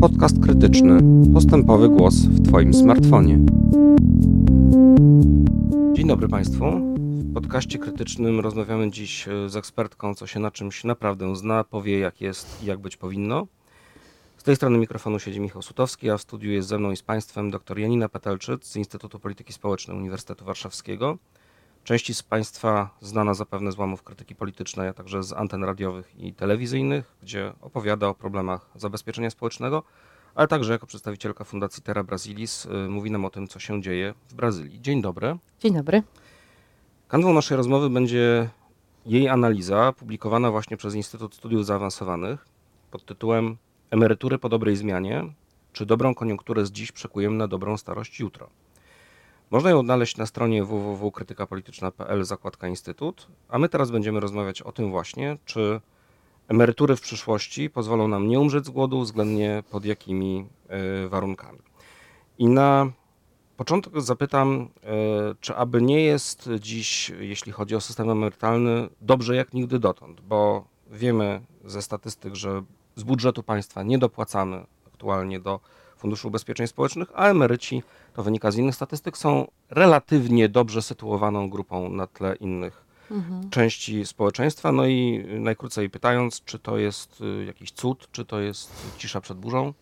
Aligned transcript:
Podcast 0.00 0.42
krytyczny. 0.42 0.98
Postępowy 1.34 1.88
głos 1.88 2.14
w 2.14 2.48
Twoim 2.48 2.74
smartfonie. 2.74 3.38
Dzień 5.92 6.06
dobry 6.06 6.28
Państwu. 6.28 6.64
W 6.96 7.34
podcaście 7.34 7.78
krytycznym 7.78 8.40
rozmawiamy 8.40 8.90
dziś 8.90 9.28
e, 9.28 9.48
z 9.48 9.56
ekspertką, 9.56 10.14
co 10.14 10.26
się 10.26 10.40
na 10.40 10.50
czymś 10.50 10.84
naprawdę 10.84 11.36
zna, 11.36 11.64
powie 11.64 11.98
jak 11.98 12.20
jest 12.20 12.62
i 12.62 12.66
jak 12.66 12.78
być 12.78 12.96
powinno. 12.96 13.46
Z 14.36 14.42
tej 14.42 14.56
strony 14.56 14.78
mikrofonu 14.78 15.18
siedzi 15.18 15.40
Michał 15.40 15.62
Sutowski, 15.62 16.10
a 16.10 16.18
w 16.18 16.22
studiu 16.22 16.50
jest 16.50 16.68
ze 16.68 16.78
mną 16.78 16.90
i 16.90 16.96
z 16.96 17.02
Państwem 17.02 17.50
dr 17.50 17.78
Janina 17.78 18.08
Petelczyc 18.08 18.64
z 18.66 18.76
Instytutu 18.76 19.18
Polityki 19.18 19.52
Społecznej 19.52 19.96
Uniwersytetu 19.96 20.44
Warszawskiego. 20.44 21.18
Części 21.84 22.14
z 22.14 22.22
Państwa 22.22 22.90
znana 23.00 23.34
zapewne 23.34 23.72
z 23.72 23.78
łamów 23.78 24.02
krytyki 24.02 24.34
politycznej, 24.34 24.88
a 24.88 24.92
także 24.92 25.22
z 25.22 25.32
anten 25.32 25.64
radiowych 25.64 26.12
i 26.18 26.34
telewizyjnych, 26.34 27.16
gdzie 27.22 27.52
opowiada 27.60 28.08
o 28.08 28.14
problemach 28.14 28.70
zabezpieczenia 28.74 29.30
społecznego, 29.30 29.82
ale 30.34 30.48
także 30.48 30.72
jako 30.72 30.86
przedstawicielka 30.86 31.44
Fundacji 31.44 31.82
Terra 31.82 32.04
Brasilis 32.04 32.66
y, 32.66 32.68
mówi 32.88 33.10
nam 33.10 33.24
o 33.24 33.30
tym, 33.30 33.48
co 33.48 33.58
się 33.58 33.82
dzieje 33.82 34.14
w 34.28 34.34
Brazylii. 34.34 34.80
Dzień 34.80 35.02
dobry. 35.02 35.36
Dzień 35.60 35.74
dobry. 35.74 36.02
Kanwą 37.08 37.32
naszej 37.32 37.56
rozmowy 37.56 37.90
będzie 37.90 38.50
jej 39.06 39.28
analiza 39.28 39.92
publikowana 39.92 40.50
właśnie 40.50 40.76
przez 40.76 40.94
Instytut 40.94 41.34
Studiów 41.34 41.66
Zaawansowanych 41.66 42.46
pod 42.90 43.04
tytułem 43.04 43.56
Emerytury 43.90 44.38
po 44.38 44.48
dobrej 44.48 44.76
zmianie, 44.76 45.24
czy 45.72 45.86
dobrą 45.86 46.14
koniunkturę 46.14 46.66
z 46.66 46.72
dziś 46.72 46.92
przekujemy 46.92 47.36
na 47.36 47.48
dobrą 47.48 47.76
starość 47.76 48.20
jutro. 48.20 48.50
Można 49.52 49.70
ją 49.70 49.78
odnaleźć 49.78 50.16
na 50.16 50.26
stronie 50.26 50.64
www.krytykapolityczna.pl 50.64 52.24
zakładka 52.24 52.68
Instytut, 52.68 53.28
a 53.48 53.58
my 53.58 53.68
teraz 53.68 53.90
będziemy 53.90 54.20
rozmawiać 54.20 54.62
o 54.62 54.72
tym 54.72 54.90
właśnie, 54.90 55.38
czy 55.44 55.80
emerytury 56.48 56.96
w 56.96 57.00
przyszłości 57.00 57.70
pozwolą 57.70 58.08
nam 58.08 58.28
nie 58.28 58.40
umrzeć 58.40 58.66
z 58.66 58.70
głodu, 58.70 59.00
względnie 59.00 59.62
pod 59.70 59.84
jakimi 59.84 60.46
y, 61.04 61.08
warunkami. 61.08 61.58
I 62.38 62.46
na 62.46 62.92
początek 63.56 64.00
zapytam, 64.00 64.68
y, 65.32 65.36
czy 65.40 65.56
aby 65.56 65.82
nie 65.82 66.00
jest 66.00 66.50
dziś, 66.60 67.12
jeśli 67.20 67.52
chodzi 67.52 67.76
o 67.76 67.80
system 67.80 68.10
emerytalny, 68.10 68.88
dobrze 69.00 69.36
jak 69.36 69.54
nigdy 69.54 69.78
dotąd, 69.78 70.20
bo 70.20 70.64
wiemy 70.90 71.40
ze 71.64 71.82
statystyk, 71.82 72.34
że 72.34 72.62
z 72.96 73.02
budżetu 73.02 73.42
państwa 73.42 73.82
nie 73.82 73.98
dopłacamy 73.98 74.64
aktualnie 74.86 75.40
do 75.40 75.60
Funduszu 76.02 76.28
Ubezpieczeń 76.28 76.66
Społecznych, 76.66 77.08
a 77.14 77.28
emeryci, 77.28 77.82
to 78.14 78.22
wynika 78.22 78.50
z 78.50 78.56
innych 78.56 78.74
statystyk, 78.74 79.18
są 79.18 79.46
relatywnie 79.70 80.48
dobrze 80.48 80.82
sytuowaną 80.82 81.50
grupą 81.50 81.88
na 81.88 82.06
tle 82.06 82.36
innych 82.36 82.84
mhm. 83.10 83.50
części 83.50 84.06
społeczeństwa. 84.06 84.72
No 84.72 84.86
i 84.86 85.24
najkrócej 85.28 85.90
pytając, 85.90 86.44
czy 86.44 86.58
to 86.58 86.78
jest 86.78 87.20
y, 87.20 87.44
jakiś 87.44 87.72
cud, 87.72 88.08
czy 88.12 88.24
to 88.24 88.40
jest 88.40 88.70
cisza 88.98 89.20
przed 89.20 89.38
burzą? 89.38 89.72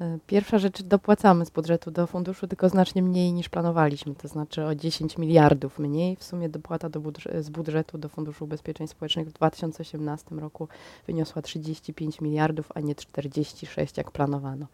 E, 0.00 0.18
pierwsza 0.26 0.58
rzecz, 0.58 0.82
dopłacamy 0.82 1.46
z 1.46 1.50
budżetu 1.50 1.90
do 1.90 2.06
funduszu, 2.06 2.48
tylko 2.48 2.68
znacznie 2.68 3.02
mniej 3.02 3.32
niż 3.32 3.48
planowaliśmy, 3.48 4.14
to 4.14 4.28
znaczy 4.28 4.64
o 4.64 4.74
10 4.74 5.18
miliardów 5.18 5.78
mniej. 5.78 6.16
W 6.16 6.24
sumie 6.24 6.48
dopłata 6.48 6.88
do 6.88 7.00
z 7.40 7.50
budżetu 7.50 7.98
do 7.98 8.08
Funduszu 8.08 8.44
Ubezpieczeń 8.44 8.88
Społecznych 8.88 9.28
w 9.28 9.32
2018 9.32 10.34
roku 10.34 10.68
wyniosła 11.06 11.42
35 11.42 12.20
miliardów, 12.20 12.72
a 12.74 12.80
nie 12.80 12.94
46 12.94 13.96
jak 13.96 14.10
planowano. 14.10 14.66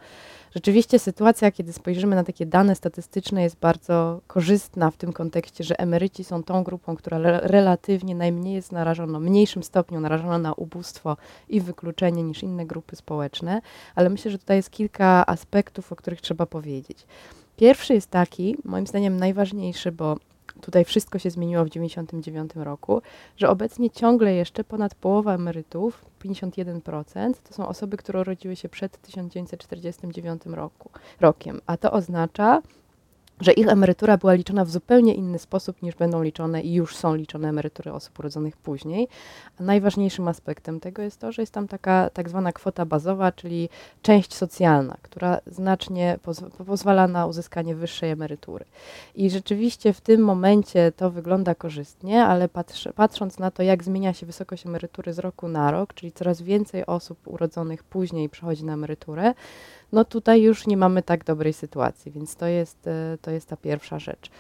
Rzeczywiście 0.55 0.98
sytuacja, 0.98 1.50
kiedy 1.53 1.72
spojrzymy 1.72 2.16
na 2.16 2.25
takie 2.25 2.47
dane 2.47 2.75
statystyczne, 2.75 3.42
jest 3.42 3.56
bardzo 3.56 4.20
korzystna 4.27 4.91
w 4.91 4.97
tym 4.97 5.12
kontekście, 5.12 5.64
że 5.64 5.78
emeryci 5.80 6.25
są 6.25 6.42
tą 6.42 6.64
grupą, 6.64 6.97
która 6.97 7.19
re- 7.19 7.41
relatywnie 7.42 8.14
najmniej 8.14 8.55
jest 8.55 8.72
narażona, 8.72 9.19
w 9.19 9.22
mniejszym 9.22 9.62
stopniu 9.62 10.00
narażona 10.00 10.38
na 10.38 10.53
ubóstwo 10.53 11.16
i 11.48 11.60
wykluczenie 11.60 12.22
niż 12.22 12.42
inne 12.42 12.66
grupy 12.66 12.97
społeczne, 12.97 13.60
ale 13.94 14.10
myślę, 14.10 14.30
że 14.30 14.38
tutaj 14.38 14.56
jest 14.56 14.70
kilka 14.70 15.08
aspektów, 15.27 15.92
o 15.92 15.97
których 15.97 16.20
trzeba 16.20 16.47
powiedzieć. 16.47 17.06
Pierwszy 17.56 17.95
jest 17.95 18.11
taki, 18.11 18.56
moim 18.64 18.87
zdaniem 18.87 19.17
najważniejszy, 19.17 19.92
bo 19.92 20.17
tutaj 20.61 20.84
wszystko 20.84 21.19
się 21.19 21.31
zmieniło 21.31 21.65
w 21.65 21.71
1999 21.71 22.66
roku, 22.66 23.03
że 23.37 23.49
obecnie 23.49 23.91
ciągle 23.91 24.34
jeszcze 24.34 24.65
ponad 24.65 24.94
połowa 24.94 25.34
emerytów, 25.34 26.05
51%, 26.25 27.34
to 27.49 27.55
są 27.55 27.69
osoby, 27.69 27.97
które 27.97 28.21
urodziły 28.21 28.56
się 28.56 28.69
przed 28.69 29.03
1949 29.03 30.43
roku, 30.47 30.91
rokiem, 31.21 31.61
a 31.66 31.77
to 31.77 31.93
oznacza, 31.93 32.62
że 33.41 33.53
ich 33.53 33.69
emerytura 33.69 34.16
była 34.16 34.32
liczona 34.34 34.65
w 34.65 34.71
zupełnie 34.71 35.15
inny 35.15 35.38
sposób 35.38 35.82
niż 35.82 35.94
będą 35.94 36.22
liczone 36.22 36.62
i 36.62 36.75
już 36.75 36.97
są 36.97 37.15
liczone 37.15 37.49
emerytury 37.49 37.93
osób 37.93 38.19
urodzonych 38.19 38.56
później. 38.56 39.09
A 39.60 39.62
najważniejszym 39.62 40.28
aspektem 40.28 40.81
tego 40.81 41.03
jest 41.03 41.21
to, 41.21 41.32
że 41.32 41.43
jest 41.43 41.53
tam 41.53 41.69
taka 41.69 42.10
tak 42.10 42.28
zwana 42.28 42.53
kwota 42.53 42.84
bazowa, 42.87 43.32
czyli 43.32 43.69
część 44.03 44.34
socjalna, 44.34 44.97
która 45.03 45.41
znacznie 45.47 46.19
poz 46.22 46.43
pozwala 46.66 47.09
na 47.09 47.26
uzyskanie 47.26 47.75
wyższej 47.75 48.10
emerytury. 48.10 48.65
I 49.15 49.31
rzeczywiście 49.31 49.93
w 49.93 50.00
tym 50.00 50.20
momencie 50.20 50.93
to 50.97 51.10
wygląda 51.10 51.55
korzystnie, 51.55 52.25
ale 52.25 52.49
patrz, 52.49 52.88
patrząc 52.94 53.38
na 53.38 53.50
to, 53.50 53.62
jak 53.62 53.84
zmienia 53.84 54.12
się 54.12 54.26
wysokość 54.26 54.66
emerytury 54.66 55.12
z 55.12 55.19
roku 55.19 55.49
na 55.49 55.70
rok, 55.70 55.94
czyli 55.94 56.12
coraz 56.12 56.43
więcej 56.43 56.87
osób 56.87 57.19
urodzonych 57.28 57.84
później 57.84 58.28
przechodzi 58.28 58.65
na 58.65 58.72
emeryturę, 58.72 59.34
no 59.93 60.04
tutaj 60.04 60.43
już 60.43 60.66
nie 60.66 60.76
mamy 60.76 61.03
tak 61.03 61.25
dobrej 61.25 61.53
sytuacji, 61.53 62.12
więc 62.12 62.37
to 62.37 62.47
jest, 62.47 62.87
e, 62.87 63.19
to 63.22 63.31
jest 63.31 63.49
ta 63.49 63.56
pierwsza 63.56 63.99
rzecz. 63.99 64.31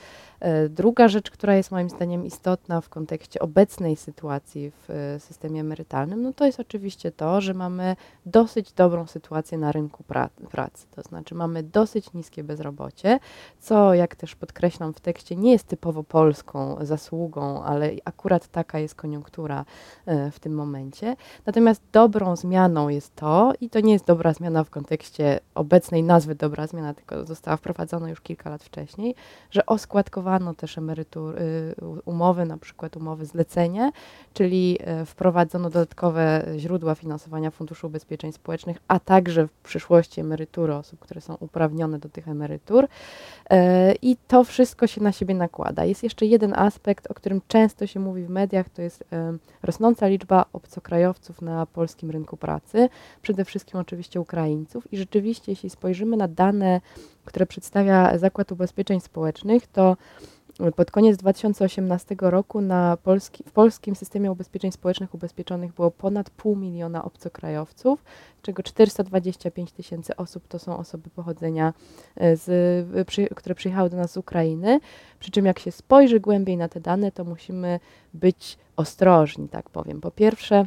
E, 0.40 0.68
druga 0.68 1.08
rzecz, 1.08 1.30
która 1.30 1.54
jest 1.56 1.70
moim 1.70 1.90
zdaniem 1.90 2.26
istotna 2.26 2.80
w 2.80 2.88
kontekście 2.88 3.40
obecnej 3.40 3.96
sytuacji 3.96 4.70
w 4.70 4.90
e, 4.90 5.20
systemie 5.20 5.60
emerytalnym, 5.60 6.22
no 6.22 6.32
to 6.32 6.46
jest 6.46 6.60
oczywiście 6.60 7.12
to, 7.12 7.40
że 7.40 7.54
mamy 7.54 7.96
dosyć 8.26 8.72
dobrą 8.72 9.06
sytuację 9.06 9.58
na 9.58 9.72
rynku 9.72 10.04
pracy. 10.50 10.86
To 10.90 11.02
znaczy 11.02 11.34
mamy 11.34 11.62
dosyć 11.62 12.12
niskie 12.12 12.44
bezrobocie, 12.44 13.18
co 13.58 13.94
jak 13.94 14.16
też 14.16 14.36
podkreślam 14.36 14.94
w 14.94 15.00
tekście, 15.00 15.36
nie 15.36 15.52
jest 15.52 15.66
typowo 15.66 16.04
polską 16.04 16.76
zasługą, 16.80 17.62
ale 17.62 17.90
akurat 18.04 18.48
taka 18.48 18.78
jest 18.78 18.94
koniunktura 18.94 19.64
e, 20.06 20.30
w 20.30 20.40
tym 20.40 20.54
momencie. 20.54 21.16
Natomiast 21.46 21.82
dobrą 21.92 22.36
zmianą 22.36 22.88
jest 22.88 23.16
to, 23.16 23.52
i 23.60 23.70
to 23.70 23.80
nie 23.80 23.92
jest 23.92 24.04
dobra 24.04 24.32
zmiana 24.32 24.64
w 24.64 24.70
kontekście 24.70 25.40
obecnej 25.54 26.02
nazwy 26.02 26.34
dobra 26.34 26.66
zmiana, 26.66 26.94
tylko 26.94 27.26
została 27.26 27.56
wprowadzona 27.56 28.10
już 28.10 28.20
kilka 28.20 28.50
lat 28.50 28.62
wcześniej, 28.62 29.14
że 29.50 29.66
oskładkowanie 29.66 30.27
wprowadzano 30.28 30.54
też 30.54 30.78
emerytur, 30.78 31.38
y, 31.38 31.74
umowy, 32.04 32.44
na 32.44 32.58
przykład 32.58 32.96
umowy 32.96 33.26
zlecenie, 33.26 33.92
czyli 34.34 34.78
e, 34.80 35.04
wprowadzono 35.06 35.70
dodatkowe 35.70 36.44
źródła 36.56 36.94
finansowania 36.94 37.50
Funduszu 37.50 37.86
Ubezpieczeń 37.86 38.32
Społecznych, 38.32 38.76
a 38.88 39.00
także 39.00 39.46
w 39.46 39.52
przyszłości 39.52 40.20
emerytury 40.20 40.74
osób, 40.74 40.98
które 41.00 41.20
są 41.20 41.34
uprawnione 41.34 41.98
do 41.98 42.08
tych 42.08 42.28
emerytur. 42.28 42.88
E, 43.50 43.94
I 44.02 44.16
to 44.28 44.44
wszystko 44.44 44.86
się 44.86 45.02
na 45.02 45.12
siebie 45.12 45.34
nakłada. 45.34 45.84
Jest 45.84 46.02
jeszcze 46.02 46.26
jeden 46.26 46.54
aspekt, 46.54 47.10
o 47.10 47.14
którym 47.14 47.40
często 47.48 47.86
się 47.86 48.00
mówi 48.00 48.24
w 48.24 48.30
mediach, 48.30 48.68
to 48.68 48.82
jest 48.82 49.04
e, 49.12 49.36
rosnąca 49.62 50.06
liczba 50.06 50.44
obcokrajowców 50.52 51.42
na 51.42 51.66
polskim 51.66 52.10
rynku 52.10 52.36
pracy, 52.36 52.88
przede 53.22 53.44
wszystkim 53.44 53.80
oczywiście 53.80 54.20
Ukraińców. 54.20 54.92
I 54.92 54.96
rzeczywiście, 54.96 55.52
jeśli 55.52 55.70
spojrzymy 55.70 56.16
na 56.16 56.28
dane, 56.28 56.80
które 57.28 57.46
przedstawia 57.46 58.18
Zakład 58.18 58.52
Ubezpieczeń 58.52 59.00
Społecznych, 59.00 59.66
to 59.66 59.96
pod 60.76 60.90
koniec 60.90 61.16
2018 61.16 62.16
roku 62.20 62.60
na 62.60 62.96
Polski, 63.02 63.44
w 63.44 63.52
polskim 63.52 63.96
systemie 63.96 64.32
ubezpieczeń 64.32 64.72
społecznych 64.72 65.14
ubezpieczonych 65.14 65.72
było 65.72 65.90
ponad 65.90 66.30
pół 66.30 66.56
miliona 66.56 67.04
obcokrajowców, 67.04 68.04
z 68.38 68.42
czego 68.42 68.62
425 68.62 69.72
tysięcy 69.72 70.16
osób 70.16 70.48
to 70.48 70.58
są 70.58 70.76
osoby 70.76 71.10
pochodzenia, 71.10 71.74
e, 72.16 72.36
z, 72.36 73.06
przy, 73.06 73.26
które 73.26 73.54
przyjechały 73.54 73.90
do 73.90 73.96
nas 73.96 74.12
z 74.12 74.16
Ukrainy. 74.16 74.80
Przy 75.18 75.30
czym 75.30 75.46
jak 75.46 75.58
się 75.58 75.72
spojrzy 75.72 76.20
głębiej 76.20 76.56
na 76.56 76.68
te 76.68 76.80
dane, 76.80 77.12
to 77.12 77.24
musimy 77.24 77.80
być 78.14 78.58
ostrożni, 78.76 79.48
tak 79.48 79.70
powiem. 79.70 80.00
Po 80.00 80.10
pierwsze, 80.10 80.66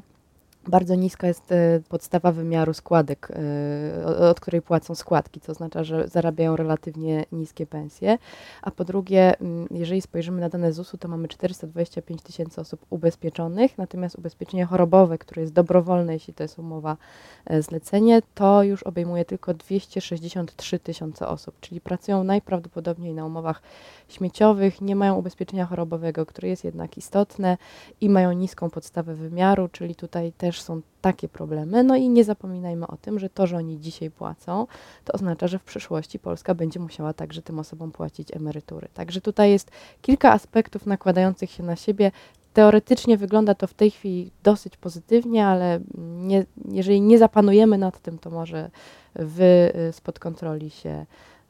bardzo 0.68 0.96
niska 0.96 1.28
jest 1.28 1.52
e, 1.52 1.82
podstawa 1.90 2.32
wymiaru 2.32 2.74
składek, 2.74 3.32
e, 3.32 4.30
od 4.30 4.40
której 4.40 4.62
płacą 4.62 4.96
składki, 4.96 5.40
co 5.40 5.52
oznacza, 5.52 5.84
że 5.84 6.08
zarabiają 6.08 6.56
relatywnie 6.56 7.26
niskie 7.32 7.66
pensje. 7.66 8.18
A 8.62 8.72
po 8.72 8.86
drugie, 8.86 9.34
jeżeli 9.72 10.02
spojrzymy 10.02 10.42
na 10.42 10.50
dane 10.50 10.74
ZUS-u, 10.74 10.98
to 10.98 11.08
mamy 11.08 11.28
425 11.28 12.22
tysięcy 12.22 12.62
osób 12.62 12.86
ubezpieczonych, 12.90 13.78
natomiast 13.78 14.16
ubezpieczenie 14.16 14.66
chorobowe, 14.66 15.18
które 15.18 15.42
jest 15.42 15.54
dobrowolne, 15.54 16.14
jeśli 16.14 16.34
to 16.34 16.44
jest 16.44 16.60
umowa 16.60 16.98
e, 17.46 17.62
zlecenie, 17.62 18.22
to 18.36 18.64
już 18.64 18.84
obejmuje 18.84 19.26
tylko 19.26 19.54
263 19.54 20.80
tysiące 20.80 21.28
osób, 21.28 21.56
czyli 21.60 21.82
pracują 21.82 22.24
najprawdopodobniej 22.24 23.14
na 23.14 23.26
umowach 23.26 23.62
śmieciowych, 24.08 24.82
nie 24.82 24.96
mają 24.96 25.16
ubezpieczenia 25.16 25.66
chorobowego, 25.66 26.26
które 26.26 26.48
jest 26.48 26.64
jednak 26.64 26.98
istotne 26.98 27.58
i 28.02 28.10
mają 28.10 28.32
niską 28.32 28.70
podstawę 28.70 29.16
wymiaru, 29.16 29.68
czyli 29.68 29.96
tutaj 29.96 30.32
też 30.32 30.51
też 30.52 30.62
są 30.62 30.82
takie 31.02 31.30
problemy. 31.30 31.84
No 31.84 31.96
i 31.96 32.10
nie 32.10 32.24
zapominajmy 32.24 32.88
o 32.88 32.98
tym, 32.98 33.20
że 33.20 33.30
to, 33.30 33.48
że 33.48 33.58
oni 33.58 33.80
dzisiaj 33.80 34.12
płacą, 34.12 34.68
to 35.06 35.14
oznacza, 35.14 35.48
że 35.48 35.60
w 35.60 35.64
przyszłości 35.64 36.20
Polska 36.20 36.56
będzie 36.56 36.80
musiała 36.80 37.14
także 37.14 37.42
tym 37.42 37.60
osobom 37.60 37.92
płacić 37.92 38.36
emerytury. 38.36 38.88
Także 38.94 39.22
tutaj 39.22 39.52
jest 39.52 39.72
kilka 40.02 40.32
aspektów 40.32 40.86
nakładających 40.86 41.52
się 41.52 41.64
na 41.64 41.76
siebie. 41.76 42.12
teoretycznie 42.54 43.18
wygląda 43.18 43.56
to 43.56 43.68
w 43.68 43.74
tej 43.74 43.92
chwili 43.92 44.32
dosyć 44.44 44.78
pozytywnie, 44.78 45.48
ale 45.48 45.80
nie, 45.98 46.46
jeżeli 46.72 47.02
nie 47.02 47.18
zapanujemy 47.18 47.78
nad 47.78 48.00
tym, 48.00 48.20
to 48.20 48.30
może 48.30 48.70
wy 49.16 49.74
y, 49.90 49.94
spod 49.94 50.20
kontroli 50.20 50.70
się 50.70 51.06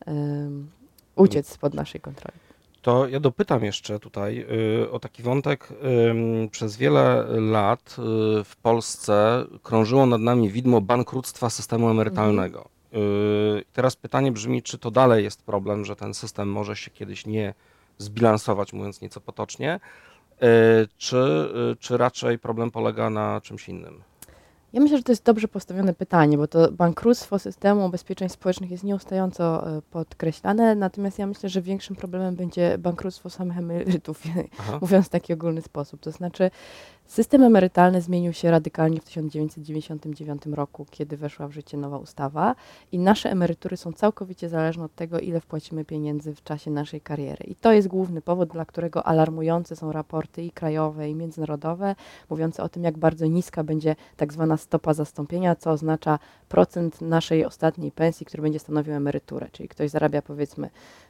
um, 0.07 0.69
uciec 1.15 1.49
spod 1.49 1.73
naszej 1.73 2.01
kontroli. 2.01 2.40
To 2.81 3.07
ja 3.07 3.19
dopytam 3.19 3.63
jeszcze 3.63 3.99
tutaj 3.99 4.45
y, 4.83 4.91
o 4.91 4.99
taki 4.99 5.23
wątek. 5.23 5.67
Przez 6.51 6.77
wiele 6.77 7.25
lat 7.29 7.95
y, 7.99 8.43
w 8.43 8.55
Polsce 8.61 9.45
krążyło 9.63 10.05
nad 10.05 10.21
nami 10.21 10.49
widmo 10.49 10.81
bankructwa 10.81 11.49
systemu 11.49 11.89
emerytalnego. 11.89 12.69
Y, 12.93 13.65
teraz 13.73 13.95
pytanie 13.95 14.31
brzmi, 14.31 14.63
czy 14.63 14.77
to 14.77 14.91
dalej 14.91 15.23
jest 15.23 15.43
problem, 15.43 15.85
że 15.85 15.95
ten 15.95 16.13
system 16.13 16.51
może 16.51 16.75
się 16.75 16.91
kiedyś 16.91 17.25
nie 17.25 17.53
zbilansować, 17.97 18.73
mówiąc 18.73 19.01
nieco 19.01 19.21
potocznie, 19.21 19.79
czy, 20.97 21.49
czy 21.79 21.97
raczej 21.97 22.39
problem 22.39 22.71
polega 22.71 23.09
na 23.09 23.41
czymś 23.41 23.69
innym? 23.69 24.01
Ja 24.73 24.81
myślę, 24.81 24.97
że 24.97 25.03
to 25.03 25.11
jest 25.11 25.23
dobrze 25.23 25.47
postawione 25.47 25.93
pytanie, 25.93 26.37
bo 26.37 26.47
to 26.47 26.71
bankructwo 26.71 27.39
systemu 27.39 27.85
ubezpieczeń 27.85 28.29
społecznych 28.29 28.71
jest 28.71 28.83
nieustająco 28.83 29.77
e, 29.77 29.81
podkreślane, 29.81 30.75
natomiast 30.75 31.19
ja 31.19 31.27
myślę, 31.27 31.49
że 31.49 31.61
większym 31.61 31.95
problemem 31.95 32.35
będzie 32.35 32.77
bankructwo 32.77 33.29
samych 33.29 33.57
emerytów, 33.57 34.23
mówiąc 34.81 35.05
w 35.05 35.09
taki 35.09 35.33
ogólny 35.33 35.61
sposób. 35.61 36.01
To 36.01 36.11
znaczy, 36.11 36.51
system 37.05 37.43
emerytalny 37.43 38.01
zmienił 38.01 38.33
się 38.33 38.51
radykalnie 38.51 38.99
w 38.99 39.03
1999 39.03 40.45
roku, 40.45 40.85
kiedy 40.91 41.17
weszła 41.17 41.47
w 41.47 41.51
życie 41.51 41.77
nowa 41.77 41.97
ustawa 41.97 42.55
i 42.91 42.99
nasze 42.99 43.31
emerytury 43.31 43.77
są 43.77 43.93
całkowicie 43.93 44.49
zależne 44.49 44.83
od 44.83 44.95
tego, 44.95 45.19
ile 45.19 45.39
wpłacimy 45.39 45.85
pieniędzy 45.85 46.35
w 46.35 46.43
czasie 46.43 46.71
naszej 46.71 47.01
kariery. 47.01 47.45
I 47.47 47.55
to 47.55 47.71
jest 47.71 47.87
główny 47.87 48.21
powód, 48.21 48.49
dla 48.49 48.65
którego 48.65 49.07
alarmujące 49.07 49.75
są 49.75 49.91
raporty 49.91 50.43
i 50.43 50.51
krajowe, 50.51 51.09
i 51.09 51.15
międzynarodowe, 51.15 51.95
mówiące 52.29 52.63
o 52.63 52.69
tym, 52.69 52.83
jak 52.83 52.97
bardzo 52.97 53.25
niska 53.25 53.63
będzie 53.63 53.95
tak 54.17 54.33
zwana 54.33 54.57
stopa 54.61 54.93
zastąpienia, 54.93 55.55
co 55.55 55.71
oznacza 55.71 56.19
procent 56.49 57.01
naszej 57.01 57.45
ostatniej 57.45 57.91
pensji, 57.91 58.25
który 58.25 58.43
będzie 58.43 58.59
stanowił 58.59 58.93
emeryturę. 58.93 59.47
Czyli 59.51 59.69
ktoś 59.69 59.89
zarabia 59.89 60.21
powiedzmy 60.21 60.69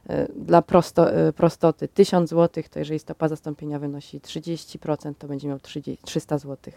e, 0.09 0.27
dla 0.35 0.61
prosto, 0.61 1.13
e, 1.13 1.33
prostoty 1.33 1.87
1000 1.87 2.29
zł, 2.29 2.63
to 2.71 2.79
jeżeli 2.79 2.99
stopa 2.99 3.27
zastąpienia 3.27 3.79
wynosi 3.79 4.19
30%, 4.19 5.13
to 5.19 5.27
będzie 5.27 5.47
miał 5.47 5.59
30, 5.59 6.05
300 6.05 6.37
zł 6.37 6.73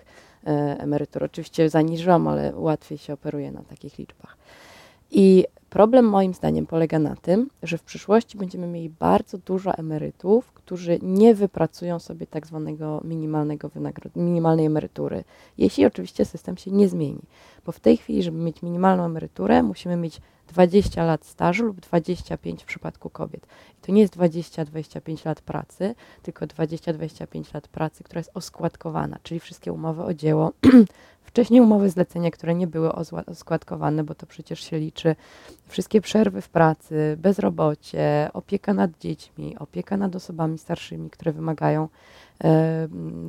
emerytury. 0.78 1.26
Oczywiście 1.26 1.70
zaniżyłam, 1.70 2.28
ale 2.28 2.52
łatwiej 2.56 2.98
się 2.98 3.12
operuje 3.12 3.52
na 3.52 3.62
takich 3.62 3.98
liczbach. 3.98 4.36
I 5.10 5.44
problem 5.74 6.04
moim 6.04 6.34
zdaniem 6.34 6.66
polega 6.66 6.98
na 6.98 7.16
tym, 7.16 7.50
że 7.62 7.78
w 7.78 7.82
przyszłości 7.82 8.38
będziemy 8.38 8.66
mieli 8.66 8.90
bardzo 8.90 9.38
dużo 9.38 9.74
emerytów, 9.74 10.52
którzy 10.52 10.98
nie 11.02 11.34
wypracują 11.34 11.98
sobie 11.98 12.26
tak 12.26 12.46
zwanego 12.46 13.00
minimalnego 13.04 13.70
minimalnej 14.16 14.66
emerytury, 14.66 15.24
jeśli 15.58 15.86
oczywiście 15.86 16.24
system 16.24 16.56
się 16.56 16.70
nie 16.70 16.88
zmieni. 16.88 17.22
Bo 17.66 17.72
w 17.72 17.80
tej 17.80 17.96
chwili, 17.96 18.22
żeby 18.22 18.38
mieć 18.38 18.62
minimalną 18.62 19.04
emeryturę, 19.04 19.62
musimy 19.62 19.96
mieć 19.96 20.20
20 20.48 21.04
lat 21.04 21.26
stażu 21.26 21.64
lub 21.64 21.80
25 21.80 22.62
w 22.62 22.66
przypadku 22.66 23.10
kobiet. 23.10 23.46
I 23.78 23.86
to 23.86 23.92
nie 23.92 24.00
jest 24.00 24.16
20-25 24.16 25.26
lat 25.26 25.40
pracy, 25.40 25.94
tylko 26.22 26.46
20-25 26.46 27.54
lat 27.54 27.68
pracy, 27.68 28.04
która 28.04 28.18
jest 28.18 28.30
oskładkowana, 28.34 29.18
czyli 29.22 29.40
wszystkie 29.40 29.72
umowy 29.72 30.02
o 30.02 30.14
dzieło, 30.14 30.52
wcześniej 31.34 31.60
umowy 31.60 31.90
zlecenia, 31.90 32.30
które 32.30 32.54
nie 32.54 32.66
były 32.66 32.92
oskładkowane, 33.26 34.04
bo 34.04 34.14
to 34.14 34.26
przecież 34.26 34.60
się 34.60 34.78
liczy, 34.78 35.16
wszystkie 35.66 36.00
przerwy 36.00 36.40
w 36.40 36.48
pracy, 36.48 37.16
bezrobocie, 37.18 38.30
opieka 38.32 38.74
nad 38.74 38.98
dziećmi, 38.98 39.56
opieka 39.58 39.96
nad 39.96 40.16
osobami 40.16 40.58
starszymi, 40.58 41.10
które 41.10 41.32
wymagają 41.32 41.88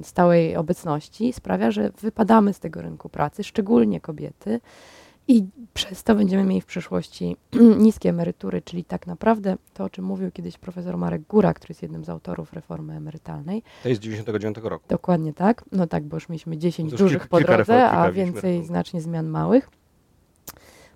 stałej 0.03 0.55
obecności, 0.55 1.33
sprawia, 1.33 1.71
że 1.71 1.91
wypadamy 2.01 2.53
z 2.53 2.59
tego 2.59 2.81
rynku 2.81 3.09
pracy, 3.09 3.43
szczególnie 3.43 4.01
kobiety. 4.01 4.59
I 5.27 5.45
przez 5.73 6.03
to 6.03 6.15
będziemy 6.15 6.43
mieli 6.43 6.61
w 6.61 6.65
przyszłości 6.65 7.35
niskie 7.85 8.09
emerytury, 8.09 8.61
czyli 8.61 8.83
tak 8.83 9.07
naprawdę 9.07 9.57
to, 9.73 9.83
o 9.83 9.89
czym 9.89 10.05
mówił 10.05 10.31
kiedyś 10.31 10.57
profesor 10.57 10.97
Marek 10.97 11.21
Góra, 11.21 11.53
który 11.53 11.71
jest 11.71 11.81
jednym 11.81 12.05
z 12.05 12.09
autorów 12.09 12.53
reformy 12.53 12.93
emerytalnej. 12.93 13.63
To 13.83 13.89
jest 13.89 14.01
z 14.01 14.03
99 14.03 14.57
roku. 14.57 14.85
Dokładnie 14.89 15.33
tak. 15.33 15.65
No 15.71 15.87
tak, 15.87 16.03
bo 16.03 16.17
już 16.17 16.29
mieliśmy 16.29 16.57
10 16.57 16.93
dużych 16.93 17.27
po 17.27 17.39
drodze, 17.39 17.89
a 17.89 18.11
więcej 18.11 18.65
znacznie 18.65 19.01
zmian 19.01 19.27
małych. 19.27 19.69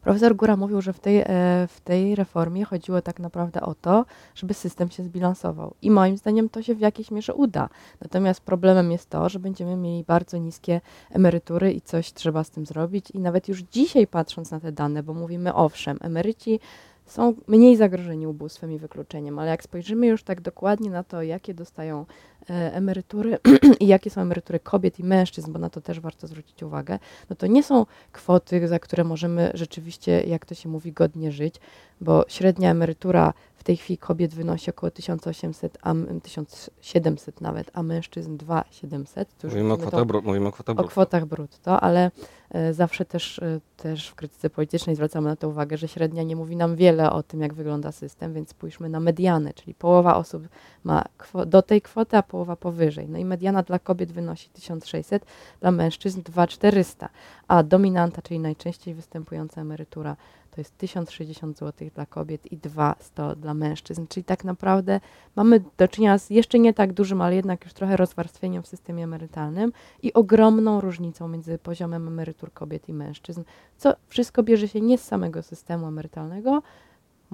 Profesor 0.01 0.35
Góra 0.35 0.57
mówił, 0.57 0.81
że 0.81 0.93
w 0.93 0.99
tej, 0.99 1.17
e, 1.17 1.25
w 1.67 1.81
tej 1.83 2.15
reformie 2.15 2.65
chodziło 2.65 3.01
tak 3.01 3.19
naprawdę 3.19 3.61
o 3.61 3.75
to, 3.75 4.05
żeby 4.35 4.53
system 4.53 4.89
się 4.89 5.03
zbilansował. 5.03 5.73
I 5.81 5.91
moim 5.91 6.17
zdaniem 6.17 6.49
to 6.49 6.63
się 6.63 6.75
w 6.75 6.79
jakiejś 6.79 7.11
mierze 7.11 7.33
uda. 7.33 7.69
Natomiast 8.01 8.41
problemem 8.41 8.91
jest 8.91 9.09
to, 9.09 9.29
że 9.29 9.39
będziemy 9.39 9.75
mieli 9.75 10.03
bardzo 10.03 10.37
niskie 10.37 10.81
emerytury 11.11 11.73
i 11.73 11.81
coś 11.81 12.13
trzeba 12.13 12.43
z 12.43 12.49
tym 12.49 12.65
zrobić. 12.65 13.11
I 13.11 13.19
nawet 13.19 13.47
już 13.47 13.59
dzisiaj 13.59 14.07
patrząc 14.07 14.51
na 14.51 14.59
te 14.59 14.71
dane, 14.71 15.03
bo 15.03 15.13
mówimy 15.13 15.53
owszem, 15.53 15.97
emeryci 16.01 16.59
są 17.09 17.33
mniej 17.47 17.75
zagrożeni 17.77 18.27
ubóstwem 18.27 18.71
i 18.71 18.79
wykluczeniem, 18.79 19.39
ale 19.39 19.49
jak 19.49 19.63
spojrzymy 19.63 20.07
już 20.07 20.23
tak 20.23 20.41
dokładnie 20.41 20.89
na 20.89 21.03
to, 21.03 21.21
jakie 21.21 21.53
dostają 21.53 22.05
e, 22.49 22.73
emerytury 22.73 23.37
i 23.79 23.87
jakie 23.87 24.09
są 24.09 24.21
emerytury 24.21 24.59
kobiet 24.59 24.99
i 24.99 25.03
mężczyzn, 25.03 25.51
bo 25.51 25.59
na 25.59 25.69
to 25.69 25.81
też 25.81 25.99
warto 25.99 26.27
zwrócić 26.27 26.63
uwagę, 26.63 26.99
no 27.29 27.35
to 27.35 27.47
nie 27.47 27.63
są 27.63 27.85
kwoty, 28.11 28.67
za 28.67 28.79
które 28.79 29.03
możemy 29.03 29.51
rzeczywiście, 29.53 30.21
jak 30.21 30.45
to 30.45 30.55
się 30.55 30.69
mówi, 30.69 30.91
godnie 30.91 31.31
żyć, 31.31 31.55
bo 32.01 32.25
średnia 32.27 32.71
emerytura 32.71 33.33
w 33.59 33.63
tej 33.63 33.77
chwili 33.77 33.97
kobiet 33.97 34.33
wynosi 34.33 34.69
około 34.69 34.91
1800, 34.91 35.77
a 35.81 35.93
1700 36.23 37.41
nawet, 37.41 37.71
a 37.73 37.83
mężczyzn 37.83 38.37
2700. 38.37 39.43
Mówimy 39.43 39.73
o, 39.73 39.77
kwotach 39.77 40.07
to, 40.07 40.21
mówimy 40.21 40.47
o 40.47 40.51
kwotach 40.51 40.75
brutto. 40.75 40.87
O 40.87 40.91
kwotach 40.91 41.25
brutto, 41.25 41.81
ale 41.81 42.11
e, 42.49 42.73
zawsze 42.73 43.05
też, 43.05 43.39
e, 43.39 43.59
też 43.77 44.07
w 44.07 44.15
krytyce 44.15 44.49
politycznej 44.49 44.95
zwracamy 44.95 45.29
na 45.29 45.35
to 45.35 45.49
uwagę, 45.49 45.77
że 45.77 45.87
średnia 45.87 46.23
nie 46.23 46.35
mówi 46.35 46.55
nam 46.55 46.75
wiele 46.75 47.11
o 47.11 47.23
tym, 47.23 47.41
jak 47.41 47.53
wygląda 47.53 47.91
system, 47.91 48.33
więc 48.33 48.49
spójrzmy 48.49 48.89
na 48.89 48.99
medianę, 48.99 49.53
czyli 49.53 49.73
połowa 49.73 50.15
osób 50.15 50.47
ma 50.83 51.03
do 51.45 51.61
tej 51.61 51.81
kwoty, 51.81 52.17
a 52.17 52.23
połowa 52.23 52.55
powyżej. 52.55 53.09
No 53.09 53.17
i 53.17 53.25
mediana 53.25 53.63
dla 53.63 53.79
kobiet 53.79 54.11
wynosi 54.11 54.49
1600, 54.49 55.25
dla 55.61 55.71
mężczyzn 55.71 56.21
2400, 56.21 57.09
a 57.47 57.63
dominanta, 57.63 58.21
czyli 58.21 58.39
najczęściej 58.39 58.93
występująca 58.93 59.61
emerytura 59.61 60.15
to 60.59 60.61
jest 60.61 60.77
1060 60.77 61.57
zł 61.57 61.89
dla 61.95 62.05
kobiet 62.05 62.51
i 62.51 62.57
200 62.57 63.35
dla 63.37 63.53
mężczyzn, 63.53 64.07
czyli 64.09 64.23
tak 64.23 64.43
naprawdę 64.43 64.99
mamy 65.35 65.63
do 65.77 65.87
czynienia 65.87 66.17
z 66.17 66.29
jeszcze 66.29 66.59
nie 66.59 66.73
tak 66.73 66.93
dużym, 66.93 67.21
ale 67.21 67.35
jednak 67.35 67.63
już 67.63 67.73
trochę 67.73 67.97
rozwarstwieniem 67.97 68.63
w 68.63 68.67
systemie 68.67 69.03
emerytalnym 69.03 69.73
i 70.03 70.13
ogromną 70.13 70.81
różnicą 70.81 71.27
między 71.27 71.57
poziomem 71.57 72.07
emerytur 72.07 72.53
kobiet 72.53 72.89
i 72.89 72.93
mężczyzn, 72.93 73.43
co 73.77 73.93
wszystko 74.07 74.43
bierze 74.43 74.67
się 74.67 74.81
nie 74.81 74.97
z 74.97 75.03
samego 75.03 75.43
systemu 75.43 75.87
emerytalnego, 75.87 76.61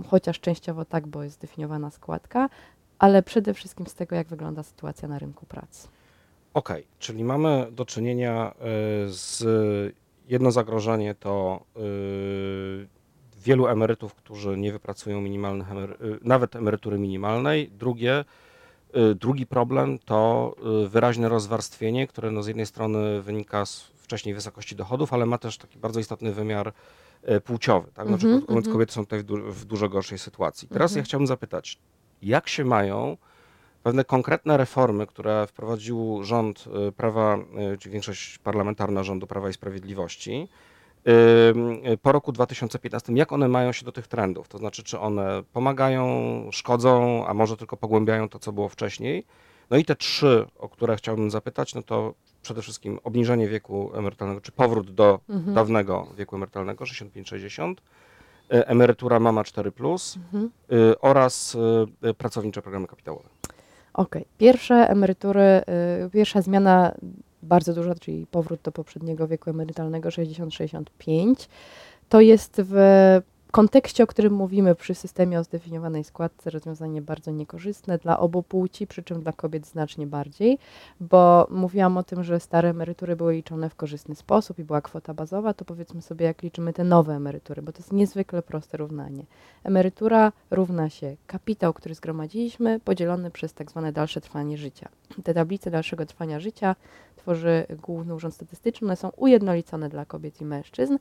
chociaż 0.07 0.39
częściowo 0.39 0.85
tak, 0.85 1.07
bo 1.07 1.23
jest 1.23 1.35
zdefiniowana 1.35 1.91
składka, 1.91 2.49
ale 2.99 3.23
przede 3.23 3.53
wszystkim 3.53 3.87
z 3.87 3.93
tego, 3.93 4.15
jak 4.15 4.27
wygląda 4.27 4.63
sytuacja 4.63 5.07
na 5.07 5.19
rynku 5.19 5.45
pracy. 5.45 5.87
Okej, 6.53 6.81
okay, 6.81 6.95
czyli 6.99 7.23
mamy 7.23 7.67
do 7.71 7.85
czynienia 7.85 8.53
y, 8.53 9.13
z 9.13 9.43
jedno 10.27 10.51
zagrożenie 10.51 11.15
to 11.15 11.65
y, 11.77 12.94
wielu 13.45 13.67
emerytów, 13.67 14.15
którzy 14.15 14.57
nie 14.57 14.71
wypracują 14.71 15.21
minimalnych 15.21 15.71
emery 15.71 15.93
y, 15.93 16.19
nawet 16.21 16.55
emerytury 16.55 16.99
minimalnej. 16.99 17.69
Drugie, 17.69 18.25
y, 19.11 19.15
drugi 19.15 19.45
problem 19.45 19.99
to 19.99 20.55
y, 20.85 20.89
wyraźne 20.89 21.29
rozwarstwienie, 21.29 22.07
które 22.07 22.31
no 22.31 22.43
z 22.43 22.47
jednej 22.47 22.65
strony 22.65 23.21
wynika 23.21 23.65
z 23.65 23.81
wcześniej 23.81 24.35
wysokości 24.35 24.75
dochodów, 24.75 25.13
ale 25.13 25.25
ma 25.25 25.37
też 25.37 25.57
taki 25.57 25.79
bardzo 25.79 25.99
istotny 25.99 26.33
wymiar 26.33 26.73
płciowy. 27.43 27.91
Tak? 27.93 28.07
Znaczy, 28.07 28.27
mm 28.27 28.41
-hmm. 28.41 28.71
kobiety 28.71 28.93
są 28.93 29.03
tutaj 29.03 29.19
w, 29.19 29.23
du 29.23 29.51
w, 29.51 29.65
dużo 29.65 29.89
gorszej 29.89 30.17
sytuacji. 30.17 30.67
Teraz 30.67 30.91
mm 30.91 30.95
-hmm. 30.95 30.97
ja 30.97 31.03
chciałbym 31.03 31.27
zapytać, 31.27 31.79
jak 32.21 32.49
się 32.49 32.65
mają 32.65 33.17
pewne 33.83 34.03
konkretne 34.03 34.57
reformy, 34.57 35.07
które 35.07 35.47
wprowadził 35.47 36.23
rząd 36.23 36.65
Prawa, 36.97 37.37
czy 37.79 37.89
większość 37.89 38.37
parlamentarna 38.37 39.03
rządu 39.03 39.27
Prawa 39.27 39.49
i 39.49 39.53
Sprawiedliwości, 39.53 40.47
po 42.01 42.11
roku 42.11 42.31
2015, 42.31 43.13
jak 43.13 43.31
one 43.31 43.47
mają 43.47 43.71
się 43.71 43.85
do 43.85 43.91
tych 43.91 44.07
trendów? 44.07 44.47
To 44.47 44.57
znaczy, 44.57 44.83
czy 44.83 44.99
one 44.99 45.43
pomagają, 45.53 46.07
szkodzą, 46.51 47.25
a 47.27 47.33
może 47.33 47.57
tylko 47.57 47.77
pogłębiają 47.77 48.29
to, 48.29 48.39
co 48.39 48.51
było 48.53 48.69
wcześniej? 48.69 49.25
No 49.69 49.77
i 49.77 49.85
te 49.85 49.95
trzy, 49.95 50.45
o 50.57 50.69
które 50.69 50.95
chciałbym 50.95 51.31
zapytać, 51.31 51.75
no 51.75 51.83
to 51.83 52.13
przede 52.41 52.61
wszystkim 52.61 52.99
obniżenie 53.03 53.47
wieku 53.47 53.91
emerytalnego, 53.95 54.41
czy 54.41 54.51
powrót 54.51 54.91
do 54.91 55.19
mhm. 55.29 55.55
dawnego 55.55 56.07
wieku 56.17 56.35
emerytalnego, 56.35 56.83
65-60, 56.85 57.75
y, 58.53 58.67
emerytura 58.67 59.19
mama 59.19 59.41
4+, 59.43 60.17
mhm. 60.17 60.49
Y, 60.71 60.99
oraz 60.99 61.57
y, 62.09 62.13
pracownicze 62.13 62.61
programy 62.61 62.87
kapitałowe. 62.87 63.29
Okej. 63.95 64.21
Okay. 64.21 64.37
Pierwsze 64.37 64.75
emerytury, 64.75 65.61
pierwsza 66.13 66.41
zmiana 66.41 66.95
bardzo 67.43 67.73
duża, 67.73 67.95
czyli 67.95 68.27
powrót 68.27 68.61
do 68.61 68.71
poprzedniego 68.71 69.27
wieku 69.27 69.49
emerytalnego 69.49 70.09
60-65. 70.09 71.47
To 72.09 72.21
jest 72.21 72.61
w 72.65 72.75
kontekście, 73.55 74.03
o 74.03 74.07
którym 74.07 74.33
mówimy 74.33 74.75
przy 74.75 74.95
systemie 74.95 75.39
o 75.39 75.43
zdefiniowanej 75.43 76.03
składce, 76.03 76.49
rozwiązanie 76.49 77.01
bardzo 77.01 77.31
niekorzystne 77.31 77.97
dla 77.97 78.19
obu 78.19 78.43
płci, 78.43 78.87
przy 78.87 79.03
czym 79.03 79.21
dla 79.21 79.31
kobiet 79.33 79.67
znacznie 79.67 80.07
bardziej, 80.07 80.57
bo 80.99 81.47
mówiłam 81.51 81.97
o 81.97 82.03
tym, 82.03 82.23
że 82.23 82.39
stare 82.39 82.69
emerytury 82.69 83.15
były 83.15 83.33
liczone 83.33 83.69
w 83.69 83.75
korzystny 83.75 84.15
sposób 84.15 84.59
i 84.59 84.63
była 84.63 84.81
kwota 84.81 85.13
bazowa, 85.13 85.53
to 85.53 85.65
powiedzmy 85.65 86.01
sobie, 86.01 86.25
jak 86.25 86.41
liczymy 86.43 86.73
te 86.73 86.83
nowe 86.83 87.13
emerytury, 87.13 87.61
bo 87.61 87.71
to 87.71 87.79
jest 87.79 87.93
niezwykle 87.93 88.41
proste 88.41 88.77
równanie. 88.77 89.23
Emerytura 89.63 90.31
równa 90.51 90.89
się 90.89 91.15
kapitał, 91.27 91.73
który 91.73 91.95
zgromadziliśmy, 91.95 92.79
podzielony 92.79 93.31
przez 93.31 93.53
tak 93.53 93.71
zwane 93.71 93.91
dalsze 93.91 94.21
trwanie 94.21 94.57
życia. 94.57 94.89
Te 95.23 95.33
tablice 95.33 95.71
dalszego 95.71 96.05
trwania 96.05 96.39
życia 96.39 96.75
tworzy 97.15 97.65
Główny 97.81 98.15
Urząd 98.15 98.33
Statystyczny, 98.33 98.87
one 98.87 98.95
są 98.95 99.09
ujednolicone 99.09 99.89
dla 99.89 100.05
kobiet 100.05 100.41
i 100.41 100.45
mężczyzn, 100.45 100.97